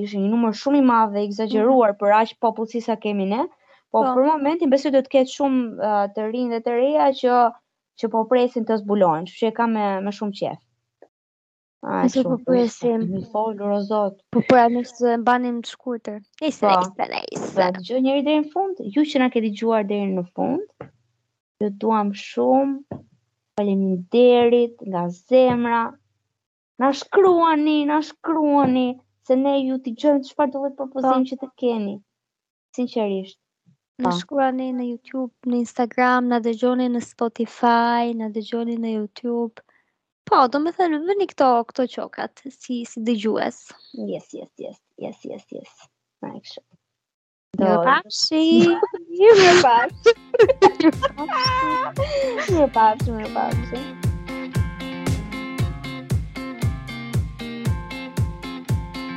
ishte 0.00 0.20
një 0.22 0.28
numër 0.32 0.56
shumë 0.62 0.80
i 0.80 0.84
madh 0.88 1.14
dhe 1.14 1.22
egzageruar 1.26 1.94
mm 1.94 1.98
për 2.00 2.14
aq 2.18 2.34
popullsi 2.46 2.82
sa 2.86 2.96
kemi 3.04 3.26
ne. 3.32 3.46
Po 3.90 4.02
so. 4.04 4.14
Po. 4.14 4.18
për 4.18 4.26
momentin 4.30 4.70
besoj 4.74 4.92
do 4.94 5.00
të 5.06 5.12
ketë 5.14 5.32
shumë 5.36 5.60
uh, 5.76 6.02
të 6.16 6.26
rinj 6.34 6.52
dhe 6.54 6.60
të 6.66 6.74
reja 6.80 7.06
që 7.20 7.38
që 8.00 8.08
po 8.12 8.22
presin 8.28 8.64
të 8.68 8.76
zbulojnë, 8.82 9.26
kështu 9.28 9.40
që 9.44 9.48
e 9.50 9.54
kam 9.56 9.74
me, 9.76 9.86
me 10.04 10.12
shumë 10.16 10.36
qejf. 10.40 10.60
Ai 11.96 12.06
shumë 12.12 12.30
po 12.30 12.38
presim. 12.48 13.02
Më 13.14 13.22
fal 13.32 13.60
o 13.72 13.80
Zot. 13.88 14.16
Po 14.36 14.40
pra 14.50 14.66
të 14.76 15.16
mbanim 15.22 15.58
të 15.64 15.72
shkurtër. 15.74 16.20
Nice, 16.40 16.54
so. 16.60 16.70
Po. 17.00 17.08
nice, 17.12 17.52
nice. 17.56 18.00
njëri 18.06 18.24
deri 18.28 18.44
në 18.46 18.50
fund, 18.54 18.80
ju 18.96 19.04
që 19.10 19.20
na 19.24 19.28
keni 19.34 19.52
dëgjuar 19.54 19.84
deri 19.90 20.08
në 20.16 20.24
fund, 20.32 20.88
ju 21.60 21.70
duam 21.82 22.12
shumë. 22.26 23.00
Faleminderit 23.60 24.80
nga 24.88 25.08
zemra 25.16 25.82
na 26.80 26.92
shkruani, 26.92 27.84
na 27.86 28.02
shkruani, 28.02 29.00
se 29.26 29.36
ne 29.36 29.52
ju 29.68 29.76
t'i 29.84 29.92
gjëmë 30.00 30.22
që 30.26 30.32
farë 30.38 30.52
dohet 30.54 30.76
propozim 30.78 31.24
po. 31.26 31.28
që 31.28 31.36
të 31.42 31.48
keni, 31.60 31.94
sinqerisht. 32.76 33.36
Na 34.00 34.08
Në 34.08 34.14
po. 34.14 34.20
shkruani 34.22 34.70
në 34.78 34.86
YouTube, 34.88 35.50
në 35.52 35.58
Instagram, 35.60 36.30
në 36.32 36.38
dëgjoni 36.46 36.86
në 36.94 37.02
Spotify, 37.04 38.16
në 38.20 38.30
dëgjoni 38.38 38.78
në 38.86 38.94
YouTube. 38.96 39.60
Po, 40.30 40.40
do 40.54 40.62
me 40.64 40.72
thënë, 40.78 41.02
vëni 41.10 41.28
këto, 41.34 41.50
këto 41.68 41.84
qokat, 41.98 42.44
si, 42.48 42.78
si 42.88 43.04
dëgjues. 43.10 43.60
Yes, 44.14 44.32
yes, 44.40 44.50
yes, 44.64 44.80
yes, 45.04 45.20
yes, 45.32 45.44
yes. 45.58 45.74
Në 46.24 46.32
ekshë. 46.40 46.60
Do 47.60 47.66
me 47.68 47.78
pashi. 47.84 48.44
Një 49.18 49.32
me 49.42 49.56
pashi. 49.66 50.20
Një 50.86 52.54
me 52.56 52.70
pashi, 52.80 53.10
një 53.10 53.18
me 53.18 53.34
pashi. 53.38 54.09